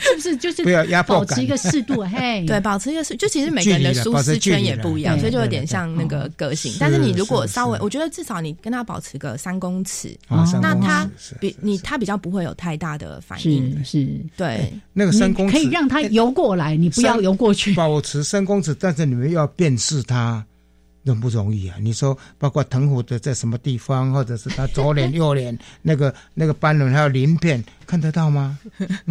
[0.00, 0.36] 是不是？
[0.36, 6.72] 就是不要压迫保持一个适度，嘿， 对，保持一个适，就其实每个人的舒适圈也不一样，所以就有点像那个个性。
[6.78, 10.16] 但是你如果稍微，我觉得至少你跟他保持个三公尺，
[10.60, 11.08] 那他
[11.40, 14.06] 比你他比较不会有太大的反应，是，
[14.36, 20.44] 对，那个三公尺可以让他游过来，你不要游过去，保持三公尺，但是你们要辨识他。
[21.06, 21.76] 那不容易啊！
[21.80, 28.58] 你说，包括藤壶的在什么地方，或者是他左脸、右脸那个那个斑纹还有鳞片，看得到吗？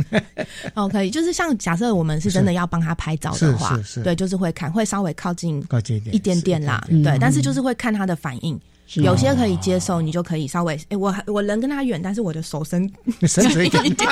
[0.73, 8.59] 哦，可以，就是像假设我们是真的要帮他拍照的话，对，就是会看，会稍微靠近靠近一点点啦，对，但是就是会看他的反应。
[8.95, 12.89] 有些可以接受，你就可以稍微哎，我我人跟他远，但是我的手伸
[13.27, 13.83] 伸一点。
[13.95, 14.09] 点，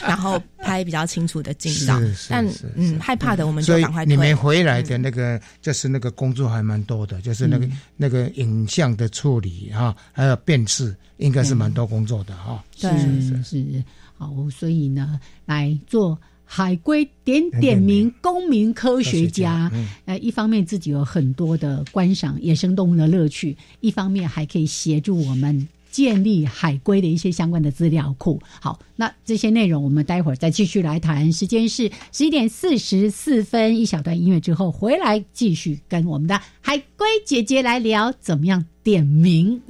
[0.00, 2.00] 然后拍比较清楚的近照。
[2.28, 12.64] 但嗯，害怕的我们就赶快你们回来的那个就是那个工作还蛮多的，就是那个那个影像的处理哈，还有辨识，应该是蛮多工作的哈。
[12.76, 12.88] 是
[13.20, 13.84] 是是，
[14.16, 16.18] 好，所以呢，来做。
[16.50, 19.70] 海龟点点名，公民科学家。
[20.06, 28.40] 呃，一方面自己有很多的观赏野生动物的乐趣，一方面还可以协助我们建立海龟的一些相关的资料库。
[28.60, 31.30] 好，那这些内容我们待会儿再继续来谈。
[31.30, 39.60] 时间是十一点四十四分，一小段音乐之后回来继续跟我们的海龟姐姐来聊怎么样点名。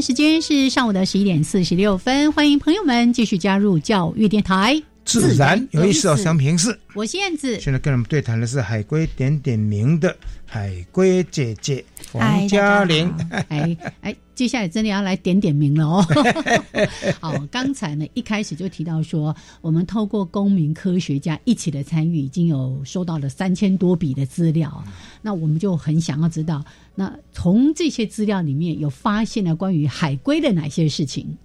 [0.00, 4.82] 时间是上午的十一点四十六分，欢迎朋友们继续加入教育电台。
[5.20, 7.58] 自然有意思哦，祥平是，我是燕子。
[7.58, 10.14] 现在跟我们对谈的是海龟点点名的
[10.44, 13.12] 海龟姐姐冯嘉玲。
[13.48, 16.06] 哎哎，接下来真的要来点点名了哦。
[17.18, 24.84] 好，刚才呢一开始就提到说，我们透过公民科学家一起的参与，已经有收到了三千多笔的资料。
[25.22, 26.62] 那我们就很想要知道，
[26.94, 31.36] 那从这些资料里面有发现了关于海龟的哪些事情？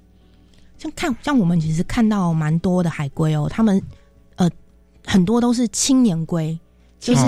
[0.81, 3.79] 像看像我们其实看到蛮多的海龟哦，他们
[4.35, 4.49] 呃
[5.05, 6.57] 很多都是青年龟，
[6.99, 7.21] 就是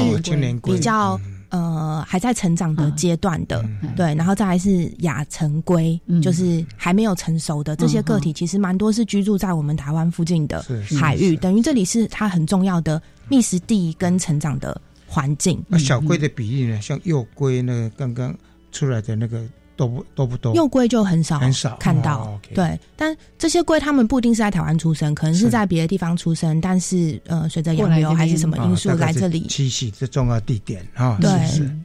[0.64, 3.64] 比较呃还在成长的阶段的，
[3.96, 10.66] 对，然后再来是亚成龟，就是还没有成熟的这些个体，其实蛮多是居住在我们台湾附近的
[11.00, 13.00] 海域，等于这里是它很重要的
[13.30, 15.64] 觅食地跟成长的环境。
[15.68, 16.82] 那小龟的比例呢？
[16.82, 18.36] 像幼龟那个刚刚
[18.72, 19.48] 出来的那个。
[19.76, 21.76] 都不都不多，幼龟就很少很少。
[21.78, 22.80] 看到，对。
[22.96, 29.48] 但这些龟它们不一定是在台湾出生，可能是在别的地方出生，但是呃，随着洋流还是什么因素来这里。
[29.48, 31.18] 栖息，这重要地点啊。
[31.20, 31.32] 对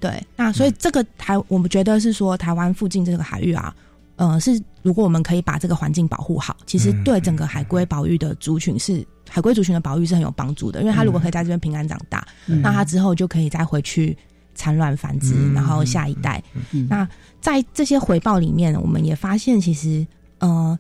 [0.01, 3.75] 对，那所以这个台我们觉得是说台湾附近这个海域啊，
[4.17, 14.17] 呃，是如果我们可以把这个环境保护好，其实对整个海龟保育的族群是海龟族群的保育是很有帮助的，因为它如果可以在这边平安长大，那它之后就可以再回去。
[14.59, 16.43] 产卵繁殖，然后下一代。
[16.89, 17.09] 那
[17.41, 20.07] 在这些回报里面，我们也发现，其实
[20.41, 20.79] 呃，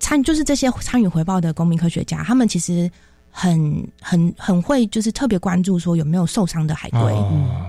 [0.00, 2.90] 参就是这些参与回报的公民科学家，他们其实
[3.30, 7.00] 很很很会，就是特别关注说有没有受伤的海龟。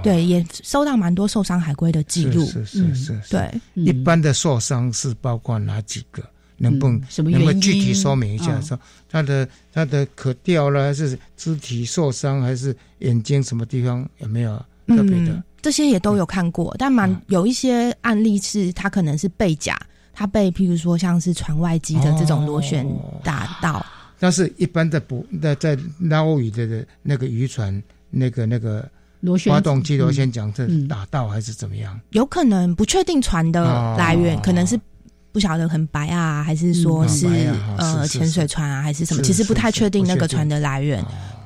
[0.01, 2.43] 对，也收到蛮多受伤海龟的记录。
[2.45, 3.21] 是是是。
[3.29, 6.21] 对，一般的受伤是包括哪几个？
[6.57, 8.59] 能不能能不能具体说明一下？
[8.61, 8.79] 说
[9.09, 14.63] 它的它的可掉了，还是肢体受伤，还是眼睛什么地方有没有？
[14.87, 19.79] 特别的，这些也都有看过，但蛮有一些案例是，它可能是被甲，
[20.13, 22.85] 它被譬如说像是船外机的这种螺旋
[23.23, 23.85] 打到。
[24.19, 28.87] 但是一般的捕在在捞鱼的那个渔船，那个那个
[29.19, 31.99] 螺旋发动机螺旋桨是打到还是怎么样？
[32.11, 34.79] 有可能不确定船的来源，可能是
[35.33, 37.27] 不晓得很白啊，还是说是
[37.77, 39.21] 呃潜水船啊，还是什么？
[39.23, 41.03] 其实不太确定那个船的来源。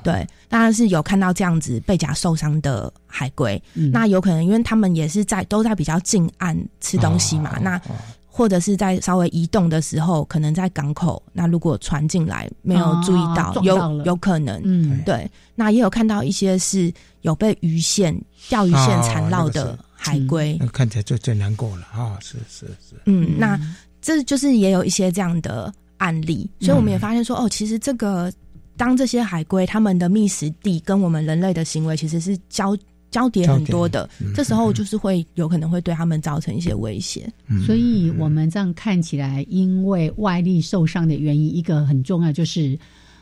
[0.08, 7.78] 对，当然是有看到这样子背甲受伤的海龟，那有可能因为他们也是在都在比较近岸吃东西嘛，那
[8.26, 16.90] 或者是在稍微移动的时候，可能在港口，那如果船进来没有注意到，有有可能，嗯，对，那也有看到一些是
[17.20, 22.16] 有被鱼线钓鱼线缠绕的海龟，那看起来就最难过了啊！
[22.22, 23.60] 是是是，嗯，那
[24.00, 28.32] 这就是也有一些这样的案例，所以我们也发现说，哦，其实这个
[28.78, 32.74] 当这些海龟它们的觅食地跟我们人类的行为其实是交。
[33.10, 37.26] 交叠很多的，这时候就是会有可能会对它们造成一些威胁。
[37.64, 42.78] 所以我们这样看起来，因为外力受伤的原因，一个很重要就是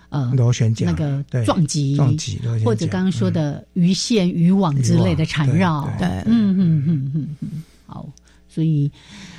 [0.09, 5.89] 呃螺旋桨那个撞击，撞击或者刚刚说的鱼线、渔网之类的缠绕。
[6.01, 7.63] 对，嗯嗯嗯嗯嗯。
[7.87, 8.09] 好，
[8.49, 8.91] 所以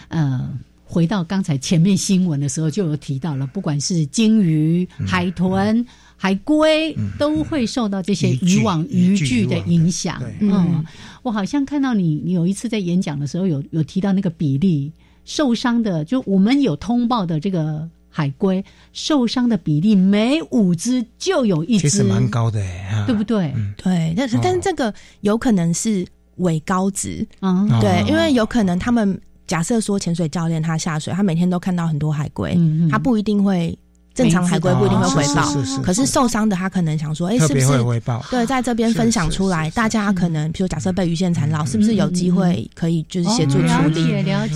[0.07, 0.49] 呃，
[0.85, 5.85] 回到刚才前面新闻的时候，就有提到了，不管是鲸鱼、海豚。
[6.19, 10.19] 海龟都会受到这些渔网渔具的影响。
[10.39, 10.83] 嗯，
[11.21, 14.91] 我好像看到你，你有一次在演讲的时候有有提到那个比例
[15.25, 22.59] 受伤的，就我们有通报的这个海龟受伤的比例，每五只就有一只，其实蛮高的，
[23.05, 23.53] 对不对？
[23.77, 24.91] 对，但是但是这个
[25.21, 26.03] 有可能是
[26.37, 27.25] 伪高值。
[27.41, 32.57] 嗯，对，因为有可能他们假设说潜水教练他下水，他每天都看到很多海龟，
[32.89, 33.77] 他不一定会。
[34.17, 35.53] 正常海龟不一定会回报，
[35.83, 39.69] 可是受伤的他可能想说，哎，是不是回报对在这边分享出来？
[39.69, 44.07] 大家可能，比如假设被鱼线缠绕，是不是有机会可以就是协助处理？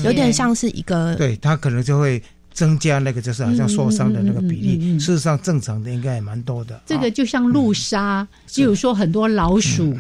[0.04, 5.00] 有点像是一个，对他可能就会增加那个就是好像受伤的那个比例。
[5.00, 6.82] 事实上，正常的应该也蛮多的。
[6.88, 9.96] 这个就像路杀，就如说很多老鼠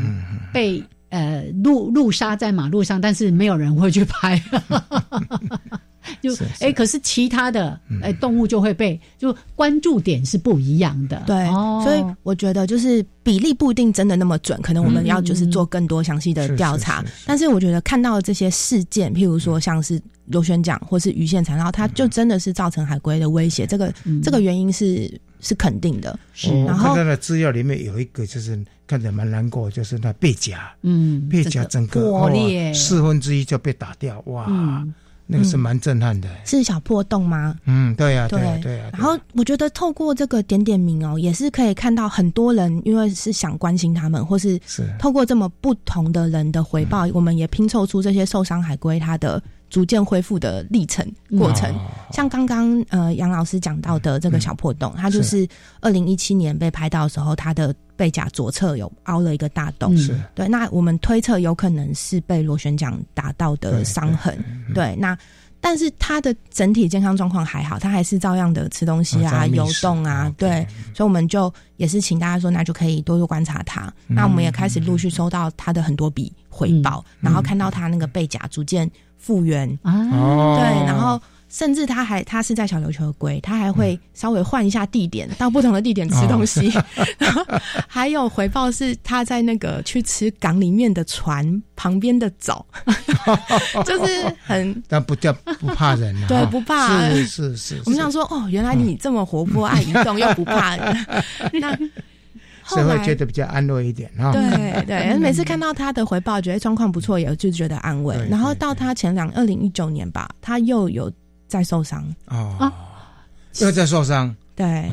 [0.51, 4.41] 被呃路路杀在马路上，但是没有人会去拍。
[6.21, 11.45] 就哎，可是其他的哎动物就会被就关注点是不一样的，对，
[11.83, 17.03] 所以我觉得就是比例不一定真的那么准，可能我们要就是做更多详细的调查。
[17.25, 23.67] 但是我觉得看到这些事件，譬如说像是螺旋桨或是鱼线缠绕，它就真的是造成海龟的威胁。
[23.67, 23.93] 这个
[24.23, 26.17] 这个原因是是肯定的。
[26.33, 34.85] 是然后看到的资料里面有一个就是看着蛮难过，就是那背甲，嗯，背甲整个破裂四分之一就被打掉，哇。
[35.31, 37.55] 那个是蛮震撼的，是小破洞吗？
[37.65, 38.89] 嗯，对呀，对呀，对呀。
[38.91, 49.41] 然后我觉得透过这个点点名哦，也是可以看到很多人，因为是想关心他们，或是是透过这么不同的人的回报，我们也拼凑出这些受伤海龟它的。
[49.71, 51.03] 逐渐恢复的历程
[51.39, 51.73] 过程，
[52.11, 55.47] 像刚刚呃杨老师讲到的这个小破洞，它就是
[55.79, 59.97] 二零一七年被拍到的时候，它的背甲左侧有凹了一个大洞。
[59.97, 60.13] 是。
[60.35, 64.37] 对，那我们推测有可能是被螺旋桨打到的伤痕。
[64.75, 65.17] 对，那。
[65.63, 73.93] 但是它的整体健康状况还好，它还是照样的吃东西啊、游动啊，对，所以我们就也是请大家说，那就可以多多观察它。
[74.07, 78.89] 那我们也开始陆续收到它的很多笔回报，然后看到它那个背甲逐渐
[79.21, 79.69] 复原。
[79.83, 80.09] 啊，
[80.59, 81.21] 对，然后。
[81.53, 86.71] 甚至他还他是在小琉球龟，他还会稍微换一下地点，到不同的地点吃东西。
[87.89, 92.65] 还有回报是他在那个去吃港里面的船旁边的藻，
[93.85, 97.09] 就是很 但不叫不怕人，对，不怕。
[97.09, 97.81] 是是是。
[97.85, 100.77] 我们想说哦，原来你这么活泼爱移动又不怕。
[100.77, 101.05] 人，
[101.59, 101.77] 那
[102.65, 104.31] 所以会觉得比较安慰一点哈。
[104.31, 108.15] 对 对，每次看到他的回报，觉得状况不错，也就觉得安慰。
[108.29, 111.11] 然后到他前两二零一九年吧，他又有。
[111.51, 112.01] 再受伤。
[112.27, 112.55] 哦。
[112.57, 112.71] 啊，
[113.59, 114.89] 又在受伤，对。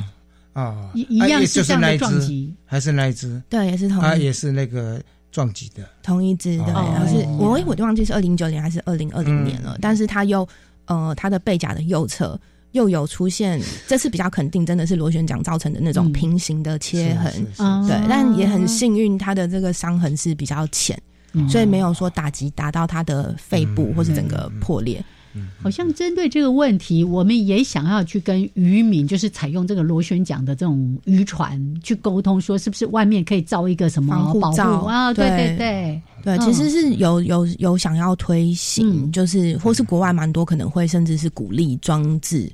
[0.55, 3.41] 哦，一一样是这样的撞击，还是那一只？
[3.49, 5.01] 对，也是同，它也是那个
[5.31, 5.89] 撞击的。
[6.03, 10.45] 同一只，对，然后是我我忘记是二零一九年还是二零二零年了，但是他又
[10.87, 12.37] 呃，他的背甲的右侧
[12.73, 17.33] 又有出现，这次比较肯定，真的是螺旋桨造成的那种平行的切痕，
[17.87, 21.01] 对，但也很幸运，它的这个伤痕是比较浅，
[21.49, 25.03] 所以没有说打击打到他的肺部或是整个破裂。
[25.63, 35.13] 好像针对这个问题，我们也想要去跟渔民，就是采用这个螺旋桨的这种渔船去沟通，说是不是外面可以造一个什么保护罩啊？
[35.13, 42.51] 对对对对，其实是有有有想要推行，就是或是国外蛮多可能会甚至是鼓励装置。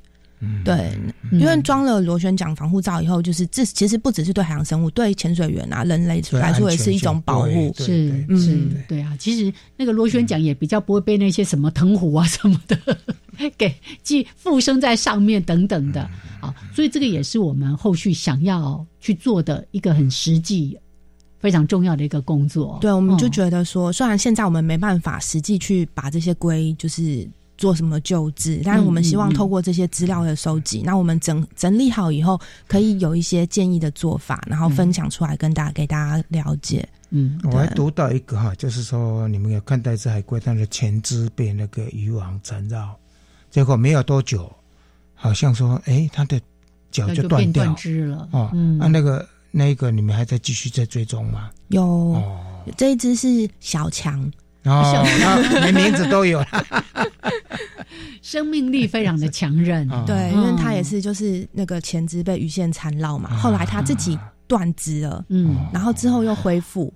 [0.63, 0.91] 对，
[1.31, 7.73] 因为装了螺旋桨防护罩以后，就是这其实不只是对海洋生物，对潜水员啊、人类来说也是一种保护。
[7.77, 12.77] 是是，对啊，其实那个螺旋桨也比较不会被那些什么藤壶啊什么的
[13.57, 16.01] 给寄附生在上面等等的
[16.39, 20.75] 啊，所以这个也是我们后续想要去做的一个很实际、
[21.39, 22.79] 非常重要的一个工作。
[22.81, 27.29] 对，我们就觉得说，虽然现在我们没办法实际去把这些龟就是。
[27.57, 28.61] 做什么救治？
[28.63, 36.87] 但是我们希望透过这些资料的收集，那我们整整理好以后，可以有一些建议的做法，然后分享出来跟大家给大家了解。
[37.11, 42.95] 嗯，我还读到一个哈，就是说你们有看到一只海龟，它的前肢被那个渔网缠绕，
[43.49, 44.51] 结果没有多久，
[45.13, 46.41] 好像说，哎，它的
[46.91, 48.27] 脚就断掉了。
[48.31, 48.51] 哦，
[48.81, 51.51] 啊，那个那一个，你们还在继续在追踪吗？
[51.69, 52.21] 有，
[52.75, 54.29] 这一只是小强。
[54.65, 55.03] 哦，
[55.61, 56.47] 连名字都有了，
[58.21, 59.87] 生命力非常的强韧。
[60.05, 66.91] 对，因为他也是就是那个前肢被鱼线缠绕嘛，后来他自己断肢了，嗯，然后之后又恢复。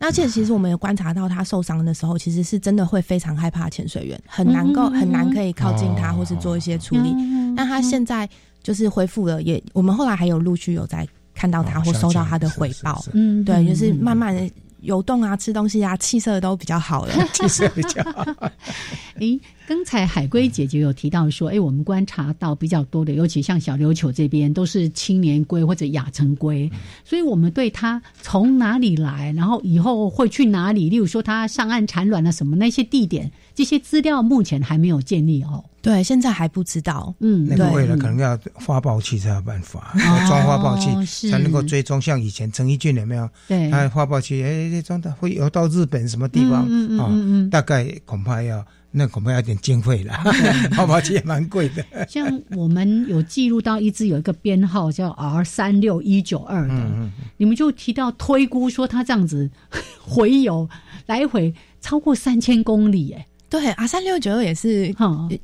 [0.00, 7.14] 而且其实我们有观察到他受伤的时候，其实是真的会非常害怕潜水员，很难够很难可以靠近他或是做一些处理。
[7.56, 8.28] 但他现在
[8.62, 14.50] 就是恢复了，也我们后来还有陆续有在看到他或收到他的回报，嗯，对，就是慢慢的。
[14.84, 18.24] 游动啊，吃东西啊，气色都比较好了， 气色比较好。
[19.18, 26.70] 诶，刚才海龟姐姐有提到说，哎，我们观察到比较多的，尤其像小琉球这边都是青年龟或者亚成龟，
[27.04, 35.64] 所以我们对它从哪里来，然后以后会去哪里，例如说它上岸产卵了什么那些地点，这些资料目前还没有建立哦。
[35.80, 37.14] 对，现在还不知道。
[37.20, 39.94] 嗯，那个为了可能要发报器才有办法，
[40.26, 42.00] 装发报器才能够追踪。
[42.00, 43.28] 像以前陈奕俊有没有？
[43.46, 46.66] 对，他发报器，哎，装的会游到日本什么地方
[46.98, 47.12] 啊？
[47.50, 50.14] 大概恐怕要那恐怕要点经费了，
[50.72, 51.84] 发报器也蛮贵的。
[52.08, 52.26] 像
[52.56, 59.50] 我们有记录到一只有一个编号叫 R 三六一九二的，你们就提到推估说它这样子
[60.00, 60.66] 回游
[61.04, 63.26] 来回超过三千公里，哎。
[63.54, 64.92] 对啊，三六九二也是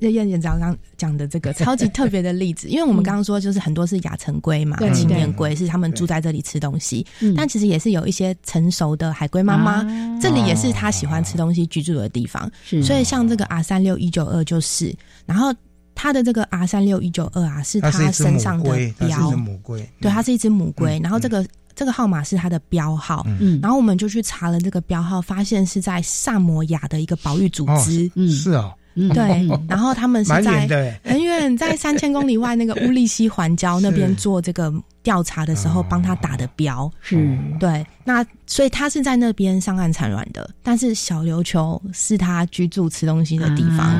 [0.01, 7.07] 燕燕长刚讲的这个超级特别的例子，因为我们刚刚说就是很多是亚成龟嘛，青年龟是他们住在这里吃东西，
[7.37, 9.85] 但其实也是有一些成熟的海龟妈妈，
[10.21, 12.51] 这里也是他喜欢吃东西居住的地方，
[12.83, 14.93] 所以像这个 R 三六一九二就是，
[15.25, 15.55] 然后
[15.95, 21.47] 它的这个 R 三六一九二啊是它身上的标，母龟，对，它是一只母龟，然后这个。
[21.81, 28.71] 这个号码是他的标号，嗯，然后我们就去查了这个标号，发现是在萨摩亚的一个保育组织，嗯，是哦，
[29.15, 34.71] 对，然后他们是在很远，在三千公里外那个乌利西环礁那边做这个
[35.03, 43.91] 调查的时候，帮他打的标，是，对，那所以他是在那边上岸产卵的，但是小琉球是他居住吃东西的地方，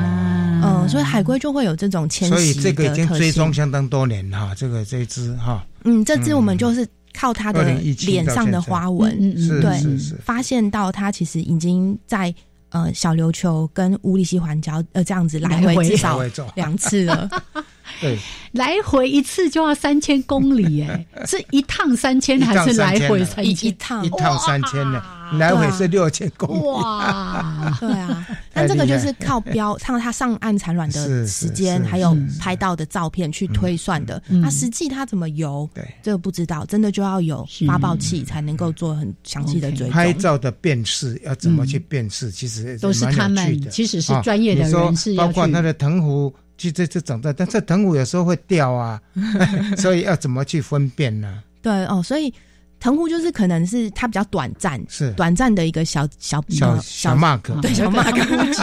[0.61, 6.87] 嗯，所以海龟就会有这种迁徙，所以这个已经追踪相当多年哈，这个这只哈，嗯，这只我们就是。
[7.13, 7.73] 靠他的
[8.05, 9.79] 脸上的花纹，对，
[10.23, 12.33] 发现到他其实已经在
[12.69, 16.21] 呃小琉球跟乌里西环礁呃这样子来回至少
[16.55, 17.29] 两次了。
[17.99, 18.17] 对，
[18.53, 25.01] 来回一次就要三千公里，哎， 是一趟三千还是来回三一一趟一趟三千呢？
[25.37, 26.61] 来回是六千公里。
[26.67, 34.21] 哇，对啊， 但这个就是靠标，看他上岸产卵的时间，还有拍到的照片去推算的。
[34.27, 35.69] 那实际他怎么游？
[35.73, 39.89] 对，这个不知道，真的就要有发报器才能够做很详细的追踪。
[39.91, 42.29] 拍照的辨识要怎么去辨识？
[42.29, 46.33] 其实都是他们，其实是专业的人士，包括他的藤壶。
[46.61, 49.01] 去这这整的，但这藤壶有时候会掉啊，
[49.77, 51.43] 所以要怎么去分辨呢？
[51.61, 52.33] 对哦，所以。
[52.81, 55.11] 藤壶就是可能是它比较短暂，是。
[55.11, 58.11] 短暂的一个小小小小 mark，对小 mark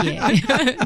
[0.03, 0.21] 姐，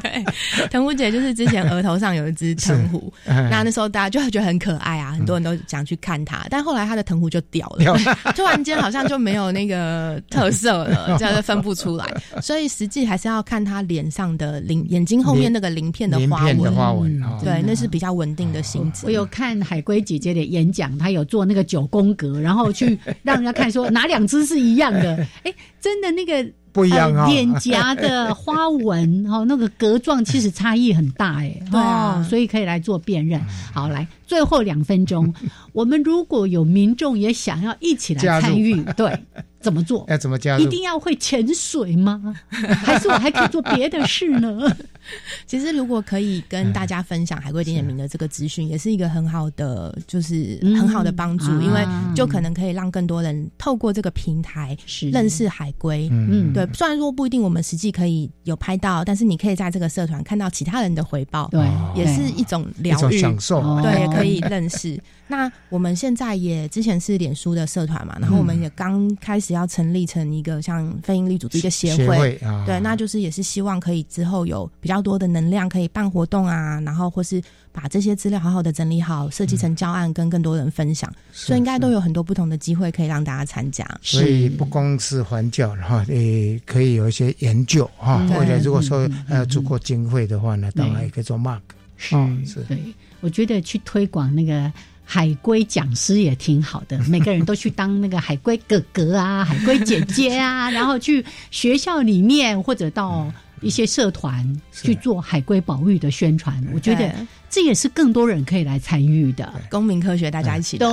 [0.02, 0.24] 对
[0.68, 7.96] 藤壶姐 就是之前额头上有一只藤壶，那那时候大家就会觉得很可爱啊，很多人都想去看它，但后来它的藤壶就掉了，
[8.36, 12.06] 突然间好像就没有那个特色了，这样分不出来，
[12.42, 19.06] 所以实际还是要看它脸上的鳞，眼睛后面那个鳞片的花纹，花纹，对，那是比较稳定的形子。
[19.06, 22.98] 我有看海龟姐姐的演讲，她有做那个九宫格，然后去。
[23.22, 25.16] 让人家看说哪两只是一样的？
[25.44, 27.26] 哎，真的那个不一样啊！
[27.28, 31.54] 脸颊的花纹哦，那个格状其实差异很大哎。
[31.70, 33.40] 对啊，所以可以来做辨认。
[33.72, 35.32] 好，来最后两分钟，
[35.72, 39.16] 我们如果有民众也想要一起来参与，对，
[39.62, 40.04] 怎么做？
[40.08, 40.62] 要怎么加入？
[40.62, 42.34] 一定要会潜水吗？
[42.50, 44.60] 还是我还可以做别的事呢？
[45.46, 51.84] 其实，如果可以跟大家分享海龟点点名的这个资讯，也是一个很好的，就是很好的帮助，因为
[52.14, 54.76] 就可能可以让更多人透过这个平台
[55.12, 56.08] 认识海龟。
[56.12, 56.68] 嗯，对。
[56.72, 63.60] 虽然说不一定我们实际可以有拍到，但是你可以在这个社团看到其他人的回报，对，也是一种疗愈享受。
[63.82, 65.00] 对，也可以认识。
[65.32, 83.88] 那我们现在也之前是脸书的社团嘛，然后我们也刚开始要成立成一个像非营利组织一个协会，对，那就是也是希望可以之后有比较多的能量可以办活动啊，然后或是把这些资料好好的整理好，设计成教案跟更多人分享，所以应该都有很多不同的机会可以让大家参加。
[84.02, 91.62] 所以不光是环教然后，也可以有一些研究哈，或者如果说呃足够经费的话呢，当然也可以做 mark。
[91.96, 92.78] 是是，对。
[93.20, 94.70] 我觉得去推广那个。
[95.12, 107.14] 海龟讲师也挺好的， 每个人都去当那个海龟哥哥啊， 海龟姐姐啊， 然后去学校里面或者到一些社团去做海龟保育的宣传，我觉得
[107.50, 109.52] 这也是更多人可以来参与的。
[109.70, 110.88] 公民科学，大家一起对，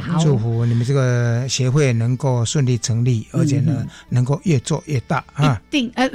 [0.00, 0.22] 好。
[0.22, 5.58] 祝福你们这个协会能够顺利成立，而且呢能够越做越大啊！
[5.70, 6.06] 定呃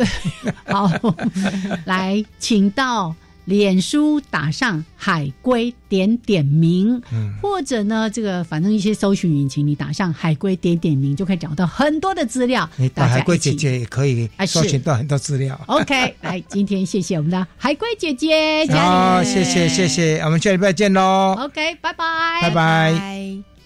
[0.66, 0.92] 好，
[1.86, 3.16] 来请到。
[3.48, 7.02] 脸书打上海龟点点名，
[7.42, 12.70] 或者呢，这个反正一些搜寻引擎，你打上海龟点点名，就可以找到很多的资料。
[12.76, 15.58] 你打海龟姐姐也可以搜寻到很多资料。
[15.68, 21.34] OK， 来，今天谢谢我们的海龟姐姐，好，谢谢谢谢，我们下礼拜见喽。
[21.40, 23.57] OK，拜拜，拜拜。